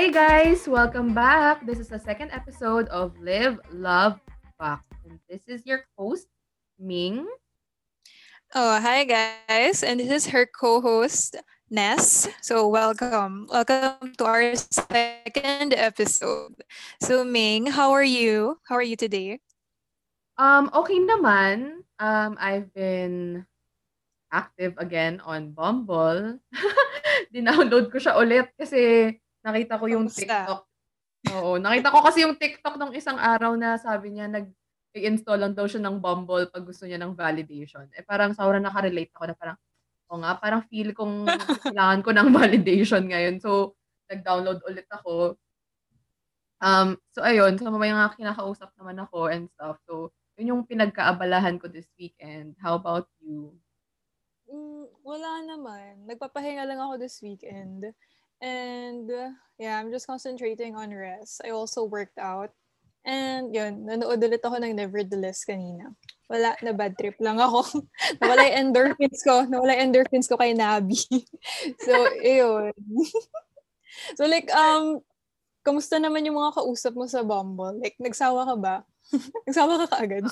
[0.00, 0.64] Hi guys!
[0.64, 1.60] Welcome back!
[1.68, 4.16] This is the second episode of Live, Love,
[4.56, 4.80] Fuck.
[5.04, 6.24] And this is your host,
[6.80, 7.28] Ming.
[8.56, 9.84] Oh, hi guys.
[9.84, 11.36] And this is her co-host,
[11.68, 12.32] Ness.
[12.40, 13.44] So welcome.
[13.52, 16.56] Welcome to our second episode.
[17.04, 18.56] So Ming, how are you?
[18.64, 19.44] How are you today?
[20.40, 21.84] Um, okay naman.
[22.00, 23.44] Um, I've been
[24.32, 26.40] active again on Bumble.
[27.36, 29.12] Dinownload ko siya ulit kasi
[29.44, 30.24] nakita ko yung Kamusta?
[30.24, 30.60] TikTok.
[31.36, 34.48] Oo, nakita ko kasi yung TikTok ng isang araw na sabi niya nag
[34.90, 37.86] i-install lang daw siya ng Bumble pag gusto niya ng validation.
[37.94, 39.58] Eh parang sobrang nakarelate ako na parang,
[40.10, 41.30] o nga, parang feel kong
[41.62, 43.38] kailangan ko ng validation ngayon.
[43.38, 43.78] So,
[44.10, 45.38] nag-download ulit ako.
[46.60, 49.78] Um, so ayun, so may mga kinakausap naman ako and stuff.
[49.86, 52.58] So, yun yung pinagkaabalahan ko this weekend.
[52.58, 53.54] How about you?
[54.50, 56.10] Mm, wala naman.
[56.10, 57.94] Nagpapahinga lang ako this weekend.
[58.40, 61.44] And uh, yeah, I'm just concentrating on rest.
[61.44, 62.50] I also worked out.
[63.04, 65.96] And yun, nanood ulit ako ng Nevertheless kanina.
[66.28, 67.64] Wala, na bad trip lang ako.
[68.20, 69.44] nawala yung endorphins ko.
[69.48, 71.00] Nawala yung endorphins ko kay Nabi.
[71.84, 72.72] so, yun.
[74.16, 75.00] so like, um,
[75.64, 77.80] kamusta naman yung mga kausap mo sa Bumble?
[77.80, 78.76] Like, nagsawa ka ba?
[79.48, 80.28] nagsawa ka kaagad?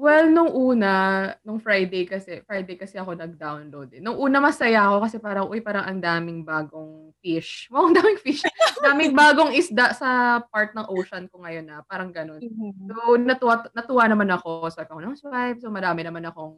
[0.00, 4.00] Well, nung una, nung Friday kasi, Friday kasi ako nag-download eh.
[4.00, 7.68] Nung una masaya ako kasi parang, uy, parang ang daming bagong fish.
[7.72, 8.40] Wow, ang daming fish.
[8.80, 12.40] daming bagong isda sa part ng ocean ko ngayon na, parang ganun.
[12.88, 14.72] So, natuwa, natuwa naman ako.
[14.72, 15.60] Swipe ako ng swipe.
[15.60, 16.56] So, marami naman akong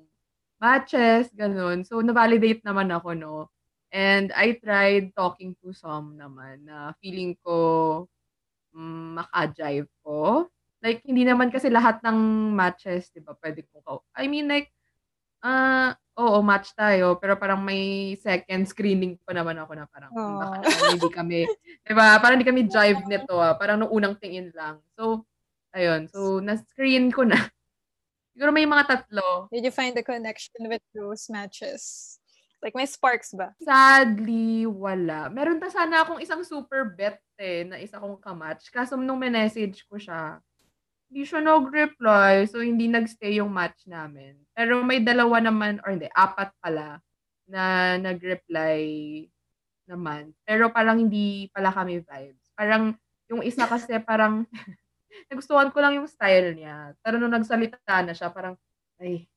[0.63, 1.83] matches, ganun.
[1.83, 3.51] So, na-validate naman ako, no?
[3.91, 8.07] And I tried talking to some naman na feeling ko
[8.71, 10.47] mm, maka-jive ko.
[10.83, 14.75] Like, hindi naman kasi lahat ng matches, di ba, pwede kong ka- I mean, like,
[15.47, 20.39] ah, oo, match tayo, pero parang may second screening pa naman ako na parang, hmm,
[20.43, 20.63] baka Aw.
[20.67, 21.39] naman hindi kami,
[21.87, 24.83] di ba, parang hindi kami jive nito, ah, parang nung unang tingin lang.
[24.99, 25.23] So,
[25.71, 27.39] ayun, so, na-screen ko na.
[28.35, 29.47] Siguro may mga tatlo.
[29.55, 32.17] Did you find the connection with those matches?
[32.63, 33.55] Like, may sparks ba?
[33.59, 35.27] Sadly, wala.
[35.31, 38.71] Meron pa sana akong isang super bet eh, na isa kong kamatch.
[38.71, 40.39] Kaso nung message ko siya,
[41.13, 42.49] hindi siya nag-reply.
[42.49, 44.33] So, hindi nagstay yung match namin.
[44.57, 47.05] Pero may dalawa naman, or hindi, apat pala,
[47.45, 48.81] na nag-reply
[49.85, 50.33] naman.
[50.49, 52.49] Pero parang hindi pala kami vibes.
[52.57, 52.97] Parang,
[53.29, 54.49] yung isa kasi parang,
[55.29, 56.97] nagustuhan ko lang yung style niya.
[57.05, 58.57] Pero nung nagsalita na siya, parang,
[58.97, 59.29] ay,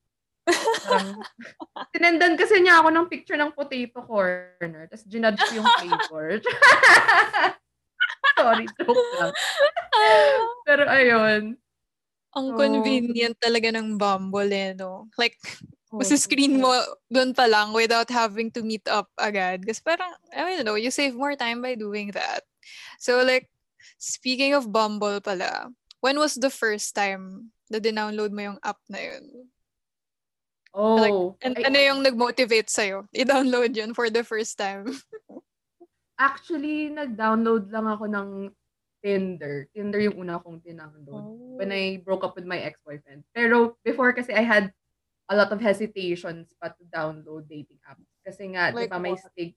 [0.87, 1.27] parang,
[1.91, 4.87] sinendan kasi niya ako ng picture ng potato corner.
[4.87, 6.39] Tapos ginudge ko yung flavor.
[8.39, 9.35] Sorry, joke lang.
[10.63, 11.59] Pero ayun.
[12.35, 15.07] Ang So- convenient talaga ng Bumble eh, no?
[15.15, 15.39] Like,
[15.95, 16.75] Oh, screen mo
[17.07, 19.63] doon pa lang without having to meet up agad.
[19.63, 22.43] Kasi parang, I don't know, you save more time by doing that.
[22.99, 23.47] So like,
[23.95, 25.71] speaking of Bumble pala,
[26.03, 29.25] when was the first time na dinownload mo yung app na yun?
[30.75, 31.39] Oh.
[31.39, 33.07] And Ay, ano yung nag-motivate sa'yo?
[33.15, 34.91] I-download yun for the first time.
[36.19, 38.29] actually, nag-download lang ako ng
[39.05, 39.69] Tinder.
[39.69, 41.25] Tinder yung una kong tinownload.
[41.29, 41.45] Oh.
[41.55, 43.23] when I broke up with my ex-boyfriend.
[43.31, 44.71] Pero before kasi I had
[45.31, 48.05] a lot of hesitations pa to download dating apps.
[48.21, 49.55] Kasi nga, di Like ba may stig...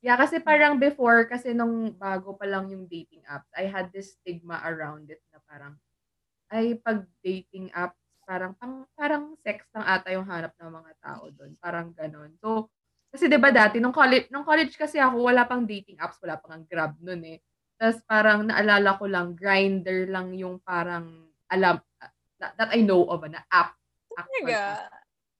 [0.00, 4.16] Yeah, kasi parang before, kasi nung bago pa lang yung dating apps, I had this
[4.16, 5.76] stigma around it na parang,
[6.48, 11.28] ay, pag dating apps, parang, pang, parang sex lang ata yung hanap ng mga tao
[11.28, 11.52] doon.
[11.60, 12.32] Parang ganon.
[12.40, 12.72] So,
[13.10, 16.38] kasi 'di ba dati nung college nung college kasi ako wala pang dating apps, wala
[16.38, 17.42] pang ang Grab noon eh.
[17.80, 21.80] Tapos parang naalala ko lang Grindr lang yung parang alam
[22.36, 23.72] that, that I know of na app.
[24.12, 24.84] Talaga?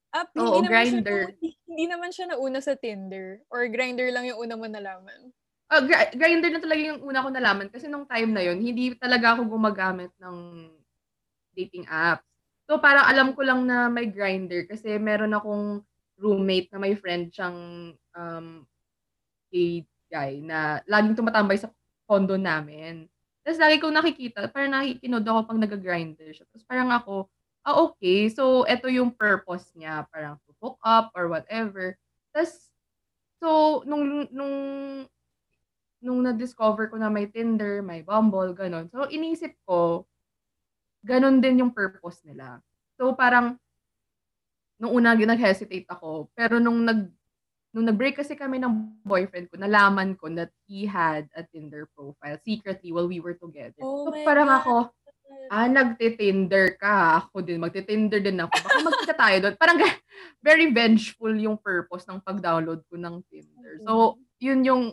[0.08, 0.32] app.
[0.40, 1.20] Oo, hindi naman Grindr.
[1.36, 3.44] Siya, hindi naman siya nauna sa Tinder.
[3.52, 5.30] Or Grindr lang yung una mo nalaman.
[5.70, 8.96] Ah, Gri- Grindr na talaga yung una ko nalaman kasi nung time na yun, hindi
[8.96, 10.66] talaga ako gumagamit ng
[11.54, 12.26] dating apps.
[12.66, 15.84] So parang alam ko lang na may Grindr kasi meron akong
[16.16, 18.46] roommate na may friend siyang um,
[19.50, 21.70] gay guy na laging tumatambay sa
[22.10, 23.06] condo namin.
[23.46, 26.42] Tapos lagi kong nakikita, parang nakikinod ako pang nag-grinder siya.
[26.50, 27.30] Tapos parang ako,
[27.62, 31.94] ah okay, so eto yung purpose niya, parang to hook up or whatever.
[32.34, 32.74] Tapos,
[33.38, 34.56] so, nung, nung,
[36.02, 38.90] nung na-discover ko na may Tinder, may Bumble, ganon.
[38.90, 40.08] So, inisip ko,
[41.06, 42.58] ganon din yung purpose nila.
[42.98, 43.56] So, parang,
[44.80, 46.32] nung una, nag-hesitate ako.
[46.32, 47.12] Pero nung nag,
[47.70, 52.38] nung nag-break kasi kami ng boyfriend ko, nalaman ko that he had a Tinder profile
[52.42, 53.78] secretly while we were together.
[53.82, 54.58] Oh so, parang God.
[54.62, 54.74] ako,
[55.50, 57.22] ah, nagte-Tinder ka.
[57.26, 58.54] Ako din, magte-Tinder din ako.
[58.58, 59.54] Baka magkita tayo doon.
[59.54, 59.78] Parang
[60.42, 63.78] very vengeful yung purpose ng pag-download ko ng Tinder.
[63.86, 64.84] So, yun yung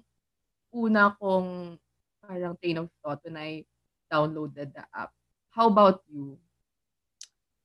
[0.70, 1.82] una kong
[2.22, 3.66] parang train of thought when I
[4.12, 5.16] downloaded the app.
[5.50, 6.38] How about you?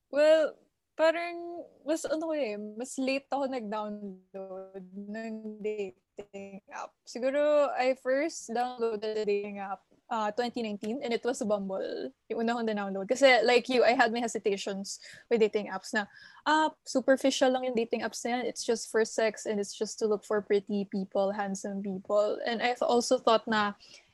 [0.09, 0.57] Well,
[0.97, 6.93] parang mas ano ko eh, mas late ako nag-download ng dating app.
[7.09, 9.81] Siguro I first downloaded the dating app
[10.13, 12.13] uh, 2019 and it was Bumble.
[12.29, 13.09] Yung una kong download.
[13.09, 15.01] Kasi like you, I had my hesitations
[15.33, 16.05] with dating apps na,
[16.45, 18.47] ah, superficial lang yung dating apps na yan.
[18.47, 22.37] It's just for sex and it's just to look for pretty people, handsome people.
[22.45, 23.73] And I've also thought na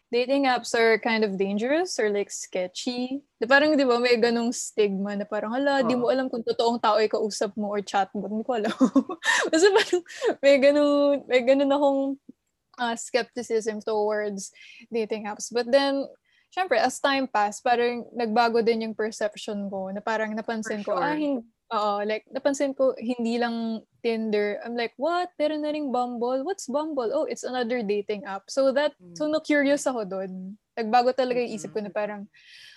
[0.08, 3.20] dating apps are kind of dangerous or like sketchy.
[3.36, 5.86] Di parang, di ba, may ganong stigma na parang, hala, oh.
[5.86, 8.24] di mo alam kung totoong tao ay kausap mo or chat mo.
[8.24, 8.72] Hindi ko alam.
[9.52, 10.00] Kasi parang,
[10.40, 12.00] may ganong, may ganon akong
[12.80, 14.48] uh, skepticism towards
[14.88, 15.52] dating apps.
[15.52, 16.08] But then,
[16.48, 21.04] syempre, as time passed, parang nagbago din yung perception ko na parang napansin For ko,
[21.04, 21.20] ah, sure.
[21.20, 24.60] hindi, oo, like, napansin ko, hindi lang Tinder.
[24.64, 25.30] I'm like, what?
[25.38, 26.44] Meron na ring Bumble?
[26.44, 27.10] What's Bumble?
[27.12, 28.46] Oh, it's another dating app.
[28.48, 29.32] So that, so Mm.
[29.34, 30.56] no curious ako doon.
[30.78, 32.30] Nagbago talaga yung isip ko na parang,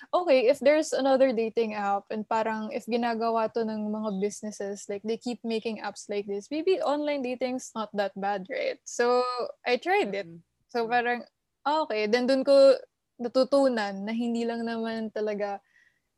[0.09, 5.05] okay, if there's another dating app and parang if ginagawa to ng mga businesses, like
[5.05, 8.81] they keep making apps like this, maybe online dating's not that bad, right?
[8.83, 9.21] So,
[9.61, 10.25] I tried it.
[10.25, 10.41] Mm.
[10.73, 11.27] So parang,
[11.67, 12.07] ah, okay.
[12.09, 12.73] Then dun ko
[13.21, 15.61] natutunan na hindi lang naman talaga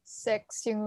[0.04, 0.84] sex yung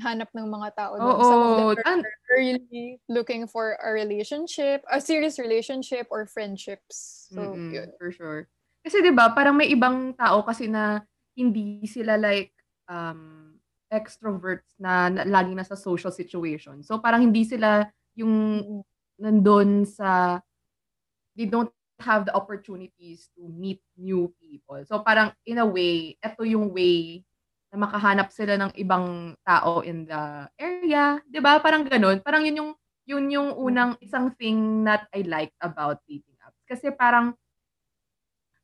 [0.00, 0.94] hanap ng mga tao.
[0.96, 1.22] Oo.
[1.26, 2.06] Some of them are
[2.38, 7.28] really looking for a relationship, a serious relationship or friendships.
[7.34, 7.88] So, Mm-mm, yun.
[7.98, 8.46] for sure.
[8.82, 11.02] Kasi 'di ba, parang may ibang tao kasi na
[11.38, 12.50] hindi sila like
[12.90, 13.54] um
[13.92, 16.80] extroverts na, na laging nasa social situation.
[16.80, 17.84] So parang hindi sila
[18.16, 18.64] yung
[19.20, 20.40] nandun sa
[21.36, 21.70] they don't
[22.00, 24.80] have the opportunities to meet new people.
[24.88, 27.22] So parang in a way, ito yung way
[27.72, 31.56] na makahanap sila ng ibang tao in the area, 'di ba?
[31.64, 32.20] Parang ganun.
[32.20, 32.70] Parang yun yung
[33.08, 36.60] yun yung unang isang thing that I liked about dating apps.
[36.68, 37.34] Kasi parang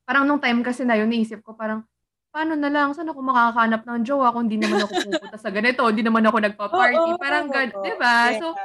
[0.08, 1.84] parang nung time kasi na yun, naisip ko parang
[2.32, 5.84] paano na lang, saan ako makakahanap ng jowa kung hindi naman ako pupunta sa ganito,
[5.84, 7.80] hindi naman ako nagpa-party, Oo, parang gan, oo.
[7.80, 8.32] 'di ba?
[8.32, 8.40] Yeah.
[8.40, 8.56] So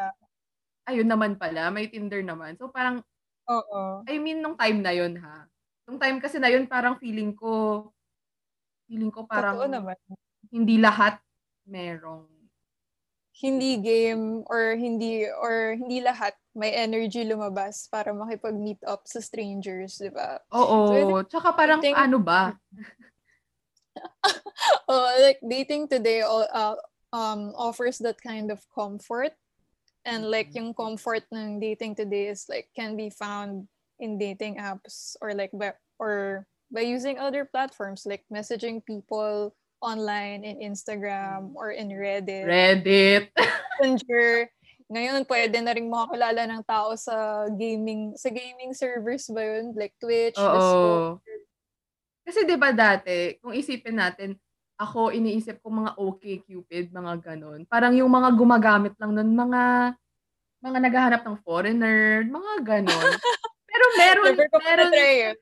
[0.89, 2.57] ayun naman pala, may Tinder naman.
[2.59, 3.03] So parang
[3.47, 4.07] Oo.
[4.07, 5.47] I mean, nung time na yun ha.
[5.87, 7.87] Nung time kasi na yun, parang feeling ko,
[8.89, 9.97] feeling ko parang Totoo naman.
[10.53, 11.17] Hindi lahat
[11.65, 12.29] merong,
[13.33, 19.99] Hindi game or hindi or hindi lahat may energy lumabas para makipag-meet up sa strangers,
[19.99, 20.39] di ba?
[20.53, 22.55] oo, So, think- tsaka parang think- ano ba?
[24.87, 26.77] Oh, like dating today all- uh,
[27.13, 29.33] um offers that kind of comfort
[30.05, 33.69] and like yung comfort ng dating today is like can be found
[34.01, 39.53] in dating apps or like by, or by using other platforms like messaging people
[39.83, 43.29] online in Instagram or in Reddit, Reddit.
[43.83, 44.47] Messenger.
[44.87, 49.75] Ngayon, pwede na rin makakilala ng tao sa gaming sa gaming servers ba yun?
[49.75, 51.19] Like Twitch, Discord.
[51.19, 51.21] Oo.
[52.23, 54.39] Kasi 'di ba dati, kung isipin natin,
[54.79, 57.67] ako iniisip ko mga okay Cupid, mga ganun.
[57.67, 59.93] Parang yung mga gumagamit lang nun, mga
[60.63, 63.11] mga naghahanap ng foreigner, mga ganun.
[63.73, 65.35] Pero meron, meron, yun.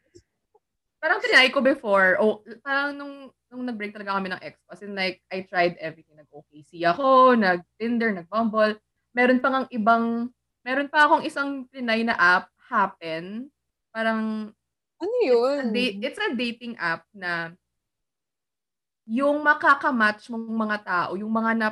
[1.02, 2.22] Parang trinay ko before.
[2.22, 3.16] O, parang nung,
[3.50, 4.62] nung nag-break talaga kami ng ex.
[4.70, 6.16] As in like, I tried everything.
[6.16, 8.78] Nag-OKC ako, nag-Tinder, nag-Bumble.
[9.18, 10.30] Meron pa ngang ibang,
[10.62, 13.52] meron pa akong isang trinay na app, Happen.
[13.92, 14.54] Parang,
[15.02, 15.64] Ano it's a, yun?
[15.76, 17.52] da- it's a dating app na
[19.10, 21.68] yung makakamatch mong mga tao, yung mga na,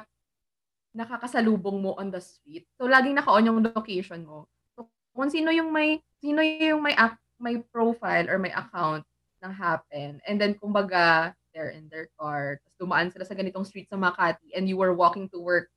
[0.92, 2.66] nakakasalubong mo on the street.
[2.76, 4.50] So, laging naka-on yung location mo.
[4.76, 9.06] So, kung sino yung may, sino yung may, ac- may profile or may account
[9.42, 13.90] ng Happen, and then, kumbaga, they're in their car, tapos dumaan sila sa ganitong street
[13.90, 15.68] sa Makati, and you were walking to work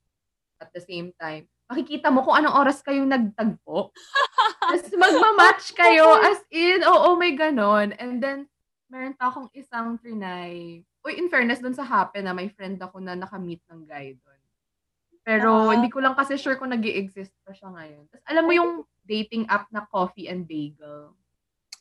[0.61, 3.91] at the same time, makikita mo kung anong oras kayong nagtagpo.
[4.63, 7.97] Tapos magmamatch kayo as in, oo, may ganon.
[7.97, 8.47] And then,
[8.93, 10.85] meron pa akong isang trinay.
[11.03, 14.41] Uy, in fairness, dun sa Happen na may friend ako na nakamit ng guy dun.
[15.25, 15.75] Pero Ah.
[15.75, 18.05] hindi ko lang kasi sure kung nag exist pa siya ngayon.
[18.11, 18.71] Tapos alam mo yung
[19.03, 21.15] dating app na Coffee and Bagel?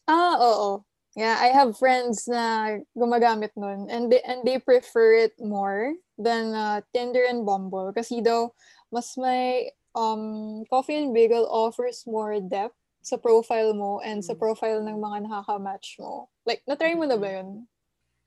[0.07, 0.81] Ah, oo.
[1.11, 6.55] Yeah, I have friends na gumagamit nun and they, and they prefer it more than
[6.55, 8.55] uh, Tinder and Bumble kasi daw
[8.95, 14.39] mas may um Coffee and Bagel offers more depth sa profile mo and sa Mm.
[14.39, 16.29] profile ng mga nakaka-match mo.
[16.45, 17.65] Like, na-try mo na ba yun?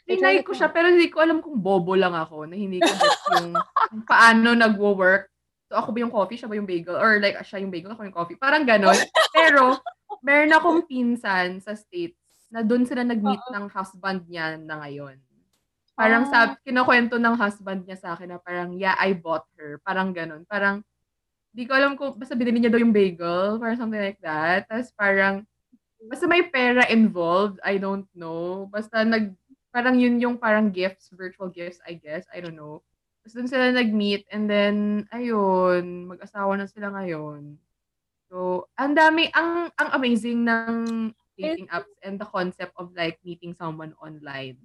[0.05, 2.85] It ko siya, pero hindi ko alam kung bobo lang ako, na hindi ko
[3.41, 3.57] yung
[4.05, 5.33] paano nagwo-work.
[5.71, 6.99] So, ako ba yung coffee, siya ba yung bagel?
[7.01, 8.37] Or like, siya yung bagel, ako yung coffee.
[8.37, 8.93] Parang ganon.
[9.37, 9.81] Pero,
[10.21, 12.21] meron akong pinsan sa States
[12.55, 13.55] na doon sila nag-meet Oo.
[13.59, 15.19] ng husband niya na ngayon.
[15.99, 16.31] Parang Ah.
[16.31, 19.83] sab, kinukwento ng husband niya sa akin na parang, yeah, I bought her.
[19.83, 20.47] Parang ganon.
[20.47, 20.87] Parang,
[21.51, 24.71] di ko alam kung, basta binili niya daw yung bagel, or something like that.
[24.71, 25.43] Tapos parang,
[26.07, 28.71] basta may pera involved, I don't know.
[28.71, 29.35] Basta nag,
[29.75, 32.27] parang yun yung parang gifts, virtual gifts, I guess.
[32.31, 32.87] I don't know.
[33.23, 34.77] Tapos dun sila nag-meet and then,
[35.11, 37.59] ayun, mag-asawa na sila ngayon.
[38.31, 40.75] So, ang dami, ang, ang amazing ng
[41.39, 44.59] dating apps and the concept of like meeting someone online.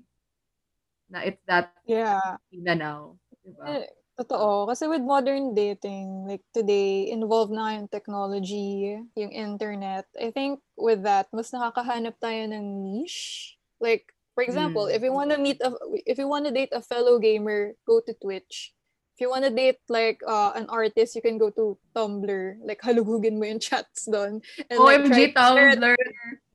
[1.09, 2.37] Na it's that Yeah.
[2.53, 3.17] na now.
[3.41, 3.81] Diba?
[3.81, 3.87] Eh,
[4.19, 4.67] Totoo.
[4.67, 10.11] Kasi with modern dating, like today, involved na yung technology, yung internet.
[10.19, 13.55] I think with that, mas nakakahanap tayo ng niche.
[13.79, 14.95] Like, for example, Mm.
[14.99, 15.71] if you want to meet, a,
[16.03, 18.75] if you want to date a fellow gamer, go to Twitch.
[19.19, 22.55] If you want to date like uh, an artist, you can go to Tumblr.
[22.63, 24.39] Like, halugugin mo yung chats doon.
[24.71, 25.95] And like, OMG, try to flirt- Tumblr.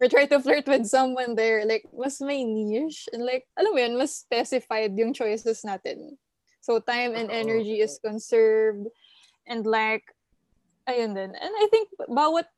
[0.00, 1.68] or try to flirt with someone there.
[1.68, 3.04] Like, mas may niche.
[3.12, 6.16] And like, alam mo yun, mas specified yung choices natin.
[6.64, 8.88] So, time and energy is conserved.
[9.44, 10.08] And like,
[10.88, 11.36] ayun din.
[11.36, 12.48] And I think bawat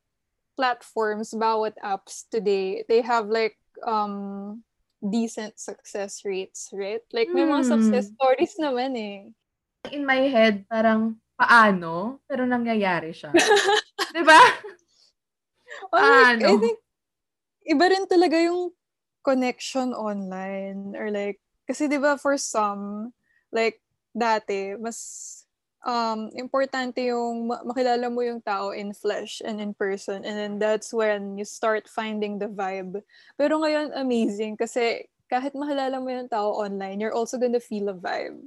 [0.55, 4.63] platforms, bawat apps today, they have like um
[5.03, 7.03] decent success rates, right?
[7.11, 7.71] Like, may mga Hmm.
[7.75, 9.35] success stories naman eh.
[9.91, 13.31] In my head, parang paano, pero nangyayari siya.
[14.15, 14.41] diba?
[15.93, 16.77] Or like, I think,
[17.67, 18.71] iba rin talaga yung
[19.21, 20.95] connection online.
[20.97, 23.13] Or like, kasi di ba for some,
[23.51, 23.83] like,
[24.17, 25.45] dati, mas
[25.85, 30.25] um, importante yung ma- makilala mo yung tao in flesh and in person.
[30.25, 33.03] And then that's when you start finding the vibe.
[33.37, 34.57] Pero ngayon, amazing.
[34.57, 38.41] Kasi kahit makilala mo yung tao online, you're also gonna feel a vibe.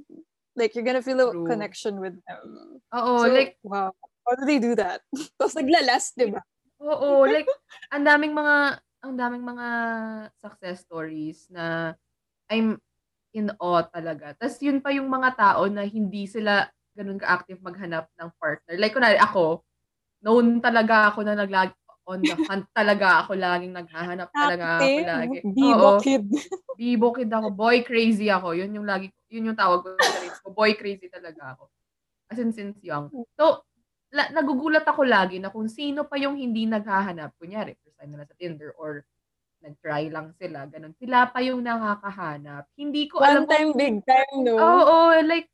[0.55, 1.47] Like, you're gonna feel a True.
[1.47, 2.81] connection with them.
[2.91, 3.95] Oo, So, like, wow.
[4.27, 5.01] How do they do that?
[5.39, 6.43] Tapos naglalast, di ba?
[6.83, 7.47] Oo, like,
[7.89, 8.55] ang daming mga,
[9.01, 9.67] ang daming mga
[10.37, 11.95] success stories na
[12.51, 12.77] I'm
[13.31, 14.35] in awe talaga.
[14.35, 18.75] Tapos yun pa yung mga tao na hindi sila ganun ka-active maghanap ng partner.
[18.75, 19.63] Like, kunwari ako,
[20.21, 21.71] known talaga ako na naglag
[22.05, 25.37] on the hunt talaga ako laging naghahanap talaga ako lagi.
[25.47, 26.25] Bibo Oo, kid.
[26.75, 27.47] bibo kid ako.
[27.55, 28.53] Boy crazy ako.
[28.57, 29.89] Yun yung lagi, yun yung tawag ko
[30.31, 30.55] sarili ko.
[30.55, 31.67] Boy crazy talaga ako.
[32.31, 33.11] As in, since young.
[33.35, 33.67] So,
[34.15, 37.35] la, nagugulat ako lagi na kung sino pa yung hindi naghahanap.
[37.35, 39.03] Kunyari, first time nila sa Tinder or
[39.61, 40.95] nag-try lang sila, ganun.
[40.97, 42.65] Sila pa yung nakakahanap.
[42.73, 44.57] Hindi ko alam One time, big time, no?
[44.57, 45.47] Oo, like,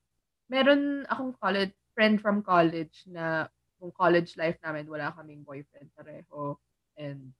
[0.47, 6.55] meron akong college, friend from college na kung college life namin, wala kaming boyfriend pareho.
[6.97, 7.35] And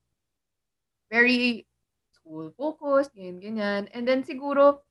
[1.09, 1.65] very
[2.13, 3.83] school focused, ganyan, ganyan.
[3.95, 4.83] And then siguro,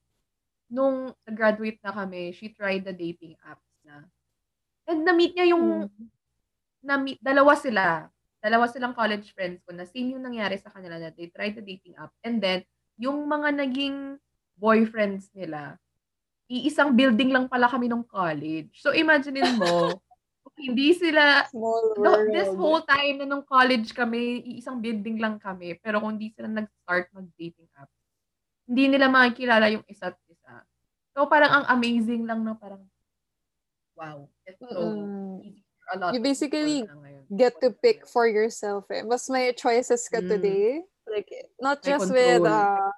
[0.66, 4.02] nung nag-graduate na kami, she tried the dating apps na.
[4.86, 6.06] And na-meet niya yung, Mm.
[6.82, 8.10] na-meet, dalawa sila.
[8.38, 11.64] Dalawa silang college friends ko na same yung nangyari sa kanila na they tried the
[11.64, 12.14] dating app.
[12.22, 12.62] And then,
[12.94, 14.18] yung mga naging
[14.54, 15.78] boyfriends nila,
[16.46, 18.70] iisang building lang pala kami nung college.
[18.78, 19.98] So, imaginein mo,
[20.62, 21.44] hindi sila,
[22.00, 25.76] no, this whole time na nung college kami, iisang building lang kami.
[25.82, 27.90] Pero kung hindi sila nag-start mag-dating app,
[28.64, 30.25] hindi nila makikilala yung isa't isa.
[31.16, 32.84] So, parang ang amazing lang na parang,
[33.96, 35.40] wow, it's so Mm-mm.
[35.40, 36.84] easy for a lot You basically.
[37.26, 39.02] Get to pick for yourself eh.
[39.02, 40.30] Mas may choices ka Mm.
[40.30, 40.86] today.
[41.10, 41.26] Like,
[41.58, 42.92] not May just with, uh,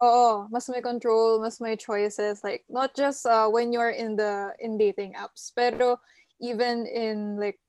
[0.00, 2.40] oo, mas may control, mas may choices.
[2.40, 6.00] Like, not just uh, when you're in the, in dating apps, pero
[6.40, 7.60] even in like,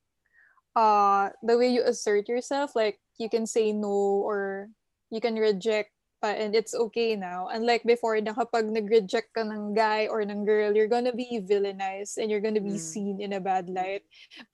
[0.80, 4.70] uh, the way you assert yourself, like, you can say no or
[5.12, 7.48] you can reject pa and it's okay now.
[7.50, 12.18] Unlike before na kapag nag-reject ka ng guy or ng girl, you're gonna be villainized
[12.18, 12.82] and you're gonna be Mm.
[12.82, 14.04] seen in a bad light.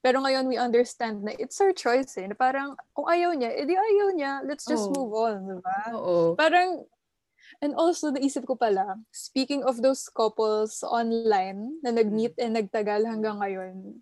[0.04, 2.28] Pero ngayon we understand na it's our choice eh.
[2.28, 4.34] Na parang kung ayaw niya, edi ayaw niya.
[4.44, 4.96] Let's just Oo.
[5.08, 5.78] move on, di ba?
[5.96, 6.36] Oo.
[6.36, 6.86] Parang,
[7.64, 13.40] and also naisip ko pala, speaking of those couples online na nag-meet and nagtagal hanggang
[13.42, 14.02] ngayon,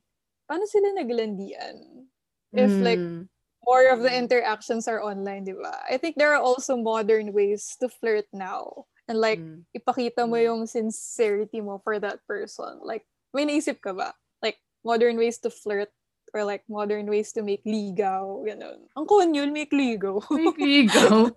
[0.49, 2.07] paano sila naglandian?
[2.51, 3.29] If like Mm.
[3.65, 5.81] More of the interactions are online, di ba?
[5.89, 8.85] I think there are also modern ways to flirt now.
[9.07, 9.65] And like, Mm.
[9.75, 10.45] ipakita mo Mm.
[10.45, 12.79] yung sincerity mo for that person.
[12.81, 14.13] Like, may naisip ka ba?
[14.41, 15.89] Like, modern ways to flirt
[16.31, 18.87] or like modern ways to make ligaw, ganun.
[18.95, 20.23] Ang konyol, make ligaw.
[20.31, 20.47] May
[20.87, 21.27] ligaw.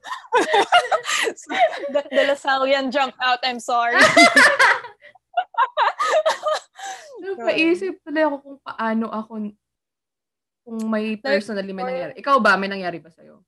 [1.35, 1.51] so,
[1.91, 3.99] the, the Lasallian jumped out, I'm sorry.
[7.25, 9.33] Napaisip tuloy ako kung paano ako,
[10.65, 12.13] kung may personally may nangyari.
[12.19, 13.45] Ikaw ba, may nangyari ba sa'yo?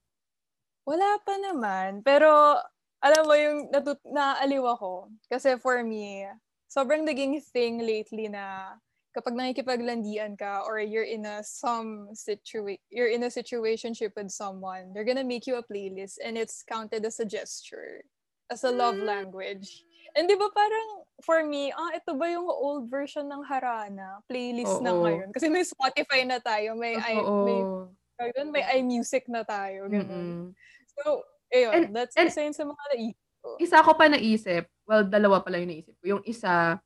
[0.84, 2.04] Wala pa naman.
[2.04, 2.60] Pero,
[3.00, 5.08] alam mo yung natut naaliw ako.
[5.32, 6.28] Kasi for me,
[6.68, 8.76] sobrang naging thing lately na
[9.16, 14.92] kapag nakikipaglandian ka or you're in a some situa- you're in a situationship with someone,
[14.92, 18.04] they're gonna make you a playlist and it's counted as a gesture,
[18.52, 19.08] as a love Mm.
[19.08, 19.80] language.
[20.12, 24.20] And di ba parang, for me, ah, ito ba yung old version ng Harana?
[24.28, 25.04] Playlist na Oo.
[25.04, 25.28] ngayon.
[25.32, 27.44] Kasi may Spotify na tayo, may, i Oo.
[27.44, 27.60] may,
[28.20, 29.88] ayun, may iMusic na tayo.
[29.88, 30.08] Ganun.
[30.08, 30.40] Mm-mm.
[30.96, 33.24] So, ayun, And- that's and- isa yun sa mga naisip
[33.62, 36.18] isa ko pa naisip, well, dalawa pala yung naisip ko.
[36.18, 36.82] Yung isa,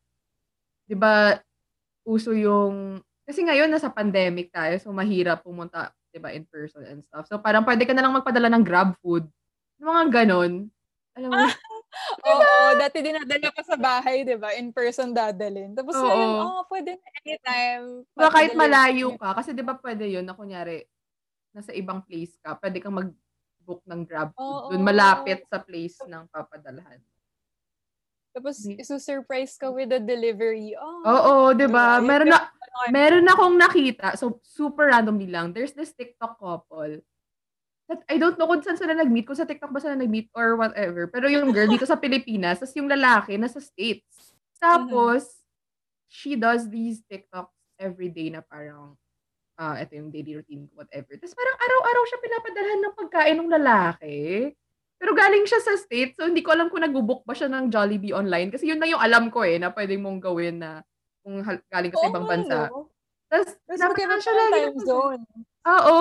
[0.85, 1.41] di ba,
[2.05, 7.01] uso yung, kasi ngayon nasa pandemic tayo, so mahirap pumunta, di ba, in person and
[7.01, 7.25] stuff.
[7.31, 9.25] So parang pwede ka na lang magpadala ng grab food.
[9.81, 10.69] Mga ganon.
[11.17, 11.41] Alam mo,
[12.27, 14.55] Oo, dati dinadala pa sa bahay, di ba?
[14.55, 15.75] In person dadalhin.
[15.75, 16.07] Tapos Oo.
[16.07, 17.85] ngayon, oh, pwede na anytime.
[18.05, 20.85] Diba, kahit malayo ka, kasi di ba pwede yun na kunyari,
[21.51, 24.47] nasa ibang place ka, pwede kang mag-book ng grab food.
[24.47, 24.71] Oo.
[24.71, 27.01] Doon malapit sa place ng papadalhan.
[28.31, 30.79] Tapos, isu-surprise ka with the delivery.
[30.79, 31.99] Oh, Oo, di ba?
[31.99, 32.07] Diba?
[32.07, 32.39] Meron na,
[32.95, 37.03] meron akong nakita, so super randomly lang, there's this TikTok couple
[38.07, 41.11] I don't know kung saan sila nag-meet, kung sa TikTok ba sila nag-meet or whatever.
[41.11, 44.37] Pero yung girl dito sa Pilipinas, tapos yung lalaki nasa States.
[44.63, 45.43] Tapos,
[46.07, 48.95] she does these TikToks every day na parang,
[49.59, 51.19] ah, ito yung daily routine, whatever.
[51.19, 54.19] Tapos parang araw-araw siya pinapadalhan ng pagkain ng lalaki.
[55.01, 58.13] Pero galing siya sa States, so hindi ko alam kung nag-book ba siya ng Jollibee
[58.13, 58.53] online.
[58.53, 60.85] Kasi yun na yung alam ko eh, na pwede mong gawin na
[61.25, 61.41] kung
[61.73, 62.69] galing ka sa ibang bansa.
[62.69, 62.93] no?
[63.33, 65.23] Tapos, dapat magkaiba siya ng time zone.
[65.65, 65.99] Oo.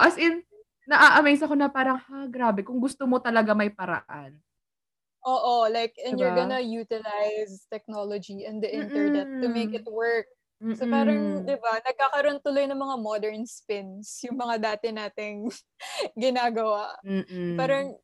[0.00, 0.47] As in,
[0.88, 2.60] na-amaze ako na parang, ha, grabe.
[2.66, 4.40] Kung gusto mo talaga may paraan.
[5.26, 6.34] Oo, like, and you're Diba?
[6.34, 9.74] gonna utilize technology and the internet to make Mm-mm.
[9.74, 10.26] it work.
[10.72, 15.50] So parang, di ba, nagkakaroon tuloy ng mga modern spins, yung mga dati nating
[16.18, 16.94] ginagawa.
[17.04, 17.58] Mm-mm.
[17.58, 17.98] Parang,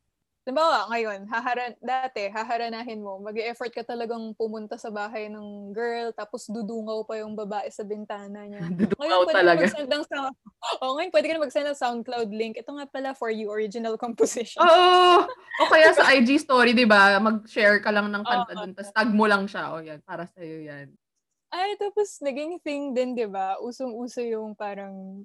[0.52, 6.12] ba ngayon, haharan, dati, haharanahin mo, mag effort ka talagang pumunta sa bahay ng girl,
[6.12, 8.68] tapos dudungaw pa yung babae sa bintana niya.
[8.68, 9.64] Dudukaw Ngayon, pwede talaga.
[9.72, 10.34] ka ng sound,
[10.84, 12.60] oh, ngayon, pwede ka na mag-send ng SoundCloud link.
[12.60, 14.60] Ito nga pala for you, original composition.
[14.60, 15.24] Oo.
[15.64, 18.60] O kaya sa IG story, di ba, mag-share ka lang ng kanta Oo.
[18.68, 19.72] dun, tapos tag mo lang siya.
[19.72, 20.92] O yan, para sa'yo yan.
[21.54, 23.56] Ay, tapos naging thing din, di ba?
[23.62, 25.24] Usong-uso yung parang,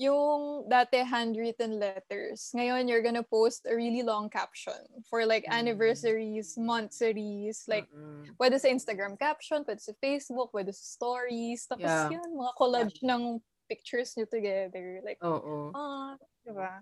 [0.00, 2.48] yung dati handwritten letters.
[2.56, 5.52] Ngayon, you're gonna post a really long caption for like Mm.
[5.60, 8.32] anniversaries, monthsaries, like, Mm-mm.
[8.40, 11.68] pwede sa Instagram caption, pwede sa Facebook, pwede sa stories.
[11.68, 12.16] Tapos Yeah.
[12.16, 15.04] yun, mga collage ng pictures nyo together.
[15.04, 15.68] Like, Oo.
[15.76, 16.80] ah, di ba?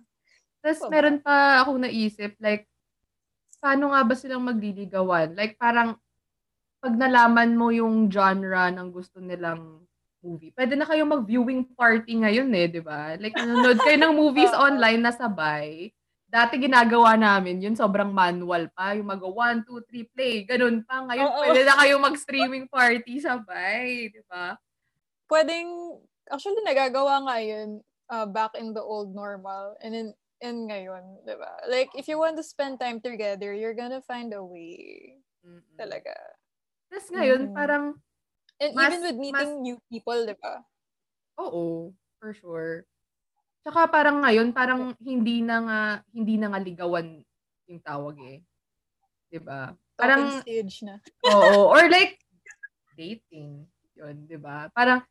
[0.63, 0.91] Tapos Diba?
[0.91, 2.71] meron pa akong naisip, like,
[3.59, 5.35] paano nga ba silang magliligawan?
[5.35, 5.99] Like, parang,
[6.79, 9.83] pag nalaman mo yung genre ng gusto nilang
[10.21, 13.15] movie, pwede na kayo mag-viewing party ngayon eh, di ba?
[13.17, 15.91] Like, nanonood kayo ng movies online na sabay.
[16.29, 18.93] Dati ginagawa namin yun, sobrang manual pa.
[18.93, 20.45] Yung mag 1, 2, 3, play.
[20.45, 21.01] Ganun pa.
[21.01, 21.41] Ngayon, Oo.
[21.49, 24.59] pwede na kayo mag-streaming party sabay, di ba?
[25.25, 27.81] Pwedeng, actually, nagagawa nga yun
[28.13, 29.73] uh, back in the old normal.
[29.81, 30.09] And in,
[30.45, 31.65] and ngayon, di ba?
[31.65, 35.17] Like, if you want to spend time together, you're gonna find a way.
[35.41, 35.77] Mm-mm.
[35.81, 36.13] Talaga.
[36.93, 37.55] Tapos ngayon, Mm.
[37.57, 37.85] parang,
[38.59, 40.63] And Mas- even with meeting new people, di ba?
[41.39, 42.83] Oo, for sure.
[43.63, 47.23] Tsaka parang ngayon, parang hindi na nga, hindi na nga ligawan
[47.71, 48.39] yung tawag eh.
[49.31, 49.77] 'Di ba?
[49.95, 50.99] Parang, stage na.
[51.31, 51.71] oo.
[51.71, 52.19] Or like,
[52.99, 53.67] dating.
[53.95, 54.67] Yun, 'di ba?
[54.75, 55.05] Parang,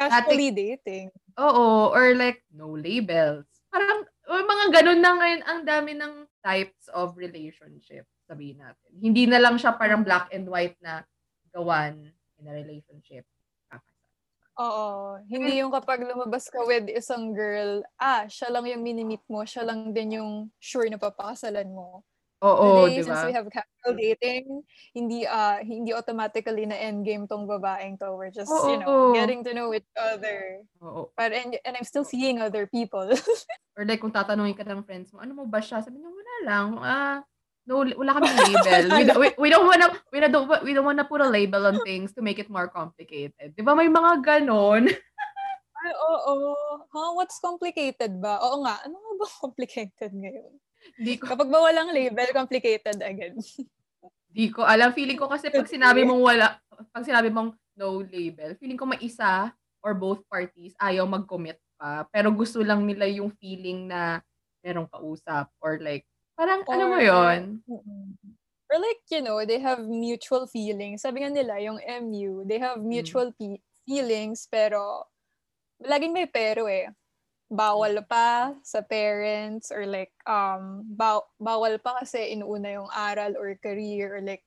[0.00, 1.12] Casually dating.
[1.36, 1.92] oo.
[1.92, 3.44] Or like, no labels.
[3.68, 8.90] Parang, mga ganun na ngayon, ang dami ng types of relationship, sabihin natin.
[8.96, 11.04] Hindi na lang siya parang black and white na
[11.52, 12.08] gawan
[12.40, 13.28] in a relationship.
[13.68, 14.08] Kakasal.
[14.60, 14.88] Oo.
[15.28, 19.64] Hindi yung kapag lumabas ka with isang girl, ah, siya lang yung minimit mo, siya
[19.68, 22.02] lang din yung sure na papakasalan mo.
[22.40, 24.64] Oo, Today, di since we have casual dating,
[24.96, 28.16] hindi ah hindi automatically na endgame tong babaeng to.
[28.16, 28.80] We're just, you Oo.
[28.80, 30.64] know, getting to know each other.
[30.80, 31.12] Oo.
[31.20, 33.12] But and, and I'm still seeing other people.
[33.76, 35.84] Or like, kung tatanungin ka ng friends mo, ano mo ba siya?
[35.84, 36.66] Sabi niya, wala lang.
[36.80, 37.20] Ah,
[37.64, 38.82] no, wala kami label.
[38.90, 41.80] We, don't- we, we don't wanna, we don't, we don't wanna put a label on
[41.82, 43.52] things to make it more complicated.
[43.54, 44.88] Di ba may mga ganon?
[45.80, 46.34] Ay, oo.
[46.92, 47.10] Huh?
[47.16, 48.36] What's complicated ba?
[48.44, 48.84] Oo nga.
[48.84, 50.52] Ano nga ba complicated ngayon?
[50.96, 53.36] Di ko, Kapag ba walang label, complicated agad.
[54.30, 54.92] di ko alam.
[54.92, 56.60] Feeling ko kasi pag sinabi mong wala,
[56.92, 62.04] pag sinabi mong no label, feeling ko may isa or both parties ayaw mag-commit pa.
[62.12, 64.20] Pero gusto lang nila yung feeling na
[64.60, 66.04] merong kausap or like,
[66.40, 68.16] parang ano mo Or- yon Mm-mm.
[68.70, 71.02] Or like, you know, they have mutual feelings.
[71.02, 75.10] Sabi nga nila, yung MU, they have mutual pe- feelings, pero
[75.82, 76.86] laging may pero eh.
[77.50, 83.58] Bawal pa sa parents or like, um, baw- bawal pa kasi inuuna yung aral or
[83.58, 84.46] career or like,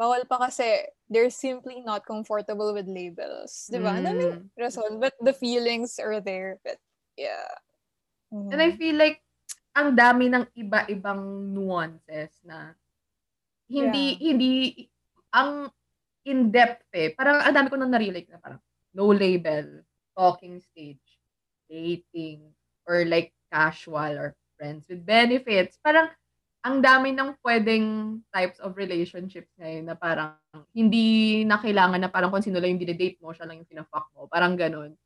[0.00, 3.68] bawal pa kasi they're simply not comfortable with labels.
[3.68, 4.00] Di ba?
[4.00, 4.44] Ang daming Mm.
[4.56, 6.56] rason, but the feelings are there.
[6.64, 6.80] But,
[7.20, 7.52] yeah.
[8.32, 8.48] Mm.
[8.56, 9.20] And I feel like
[9.78, 11.22] ang dami ng iba-ibang
[11.54, 12.74] nuances na
[13.70, 14.52] hindi hindi
[15.30, 15.70] ang
[16.26, 17.14] in-depth eh.
[17.14, 18.58] Parang ang dami ko nang na-relate na parang
[18.98, 19.86] no label,
[20.18, 21.22] talking stage,
[21.70, 22.42] dating,
[22.90, 25.78] or like casual or friends with benefits.
[25.78, 26.10] Parang
[26.66, 30.34] ang dami ng pwedeng types of relationships ngayon na parang
[30.74, 34.10] hindi na kailangan na parang kung sino lang yung dinedate mo, siya lang yung pinafuck
[34.18, 34.26] mo.
[34.26, 34.98] Parang ganun.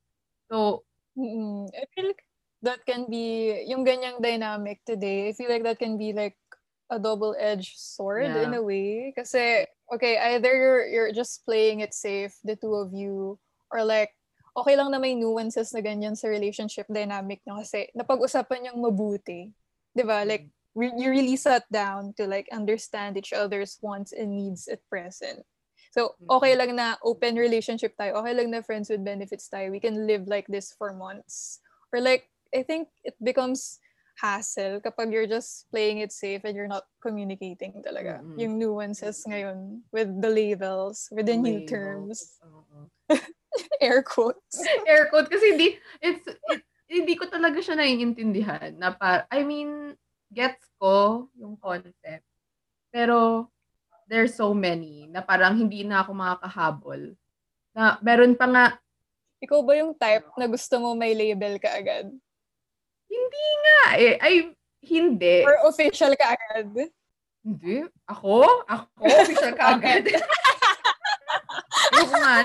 [0.49, 2.25] So, mm I feel like
[2.63, 6.39] that can be, yung ganyang dynamic today, I feel like that can be like
[6.91, 8.47] a double-edged sword Yeah.
[8.47, 9.13] in a way.
[9.17, 13.39] Kasi, okay, either you're, you're just playing it safe, the two of you,
[13.71, 14.15] or like,
[14.57, 19.51] okay lang na may nuances na ganyan sa relationship dynamic nyo kasi napag-usapan niyang mabuti.
[19.97, 24.69] ba Like, re- you really sat down to like understand each other's wants and needs
[24.69, 25.41] at present.
[25.93, 28.17] So, okay lang na open relationship tayo.
[28.25, 29.69] Okay lang na friends with benefits tayo.
[29.69, 31.61] We can live like this for months.
[31.93, 33.81] Or like, I think it becomes
[34.21, 38.21] hassle kapag you're just playing it safe and you're not communicating talaga.
[38.21, 38.37] Mm-mm.
[38.37, 41.73] Yung nuances ngayon with the labels, with the new Labels.
[41.73, 42.87] terms, Oo.
[43.85, 44.61] air quotes.
[44.89, 45.69] air quote kasi hindi
[46.01, 49.97] it's it, hindi ko talaga siya naiintindihan na pa I mean
[50.33, 52.25] gets ko yung concept
[52.89, 53.49] pero
[54.09, 57.17] there's so many na parang hindi na ako makakahabol
[57.77, 58.65] na meron pa nga
[59.43, 62.09] Ikaw ba yung type na gusto mo may label ka agad?
[63.23, 64.35] Hindi nga eh ay
[64.83, 66.75] hindi Or official ka agad?
[67.47, 70.11] hindi ako ako official ka agad
[71.93, 72.37] Ayoko nga.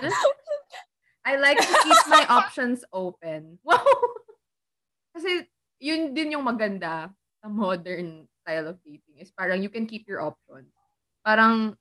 [1.27, 3.59] I like to keep my options open.
[3.67, 3.83] Wow!
[5.11, 5.43] Kasi
[5.81, 7.11] yun din yung maganda
[7.41, 10.69] sa modern style of dating is parang you can keep your options.
[11.25, 11.75] Parang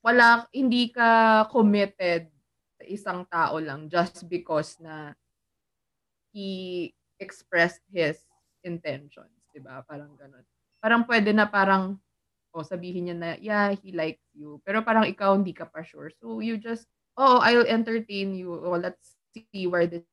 [0.00, 2.30] wala, hindi ka committed
[2.78, 5.12] sa isang tao lang just because na
[6.30, 8.22] he expressed his
[8.64, 9.32] intentions.
[9.54, 9.82] Diba?
[9.86, 10.44] Parang ganun.
[10.78, 11.98] Parang pwede na parang
[12.54, 14.58] o sabihin niya na, yeah, he likes you.
[14.64, 16.10] Pero parang ikaw hindi ka pa sure.
[16.18, 18.56] So you just, oh, I'll entertain you.
[18.56, 20.06] Oh, let's see where this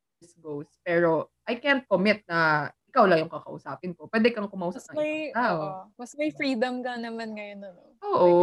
[0.43, 0.67] goes.
[0.83, 4.07] Pero I can't commit na ikaw lang yung kakausapin ko.
[4.11, 5.59] Pwede kang kumausap Mas ng may, ibang tao.
[5.59, 7.59] oo, mas may freedom ka naman ngayon.
[7.65, 7.81] Ano?
[8.03, 8.33] Oo.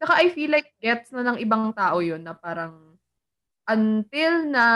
[0.00, 2.96] Saka I feel like gets na ng ibang tao yun na parang
[3.68, 4.66] until na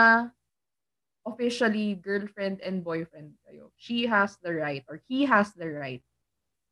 [1.25, 6.01] officially girlfriend and boyfriend kayo, she has the right or he has the right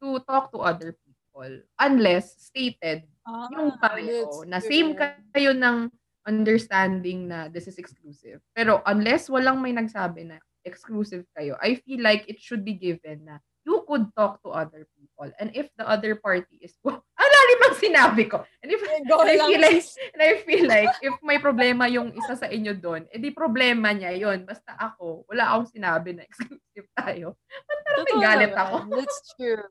[0.02, 4.92] to talk to other people unless stated Ah, yung pareho na same
[5.32, 5.88] kayo ng
[6.28, 8.44] understanding na this is exclusive.
[8.52, 10.38] Pero unless walang may nagsabi na
[10.68, 14.84] exclusive kayo, I feel like it should be given na you could talk to other
[15.14, 15.32] people.
[15.40, 18.44] And if the other party is, wow, ang lalim ang sinabi ko.
[18.62, 22.14] And if Go and I feel like, and I feel like, if may problema yung
[22.18, 26.88] isa sa inyo doon, edi problema niya yon Basta ako, wala akong sinabi na exclusive
[26.98, 27.38] tayo.
[27.70, 28.76] Ba't Totoo galit ako?
[28.90, 29.64] That's true.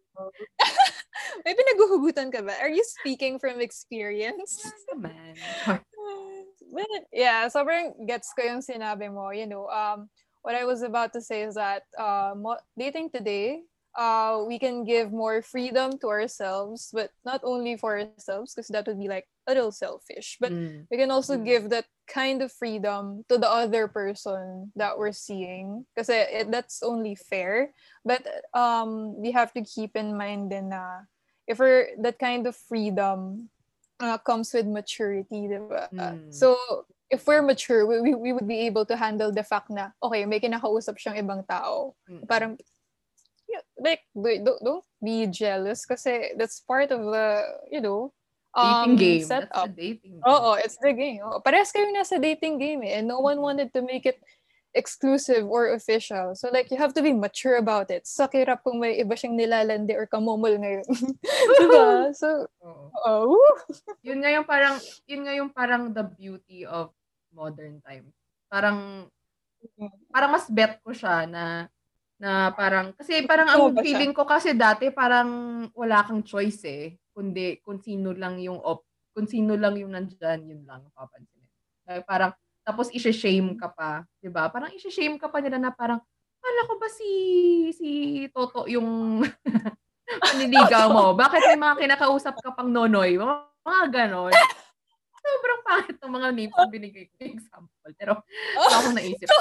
[1.44, 2.54] may pinaghuhugutan ka ba?
[2.62, 4.62] Are you speaking from experience?
[4.92, 5.34] Naman.
[6.72, 9.28] But yeah, sobrang gets ko yung sinabi mo.
[9.28, 10.08] You know, um,
[10.40, 13.60] what I was about to say is that uh, mo- dating today,
[13.96, 18.86] uh, we can give more freedom to ourselves, but not only for ourselves, because that
[18.86, 20.86] would be like a little selfish, but Mm.
[20.90, 21.44] we can also Mm.
[21.44, 26.10] give that kind of freedom to the other person that we're seeing because
[26.50, 27.72] that's only fair
[28.04, 28.20] but
[28.52, 31.06] um we have to keep in mind then na
[31.46, 33.48] if we're that kind of freedom
[34.02, 35.88] uh, comes with maturity diba?
[35.94, 36.26] Mm.
[36.28, 36.58] so
[37.08, 40.26] if we're mature we, we, we would be able to handle the fact na okay
[40.26, 42.26] may kinakausap siyang ibang tao Mm.
[42.28, 42.52] parang
[43.82, 48.14] like don't, don't be jealous kasi that's part of the you know
[48.56, 49.24] dating um, game.
[49.24, 49.50] setup.
[49.52, 50.28] That's the dating game.
[50.28, 51.20] Oo, it's the game.
[51.24, 51.40] Oo.
[51.40, 53.00] Parehas kayo nasa dating game eh.
[53.00, 54.20] And no one wanted to make it
[54.72, 56.36] exclusive or official.
[56.36, 58.04] So like, you have to be mature about it.
[58.06, 60.84] Sa kirap kung may iba siyang nilalandi or kamomol ngayon.
[61.60, 61.84] diba?
[62.20, 62.46] So,
[63.04, 63.40] oh.
[64.06, 64.76] Yun nga yung parang,
[65.08, 66.92] yun nga yung parang the beauty of
[67.32, 68.12] modern times.
[68.52, 69.08] Parang,
[70.12, 71.72] parang mas bet ko siya na
[72.22, 77.58] na parang kasi parang ang feeling ko kasi dati parang wala kang choice eh kundi
[77.66, 81.42] kung sino lang yung op kung sino lang yung nandyan yun lang papansin
[81.90, 82.30] like, parang
[82.62, 85.98] tapos i-shame ka pa 'di ba parang i-shame ka pa nila na parang
[86.42, 87.10] Kala ko ba si
[87.70, 87.90] si
[88.34, 89.22] Toto yung
[90.26, 91.14] panliligaw mo?
[91.14, 93.14] Bakit may mga kinakausap ka pang nonoy?
[93.14, 94.34] Mga, mga ganon.
[95.22, 97.90] Sobrang pangit ng mga names na binigay ko example.
[97.94, 98.26] Pero
[98.58, 99.30] wala akong naisip.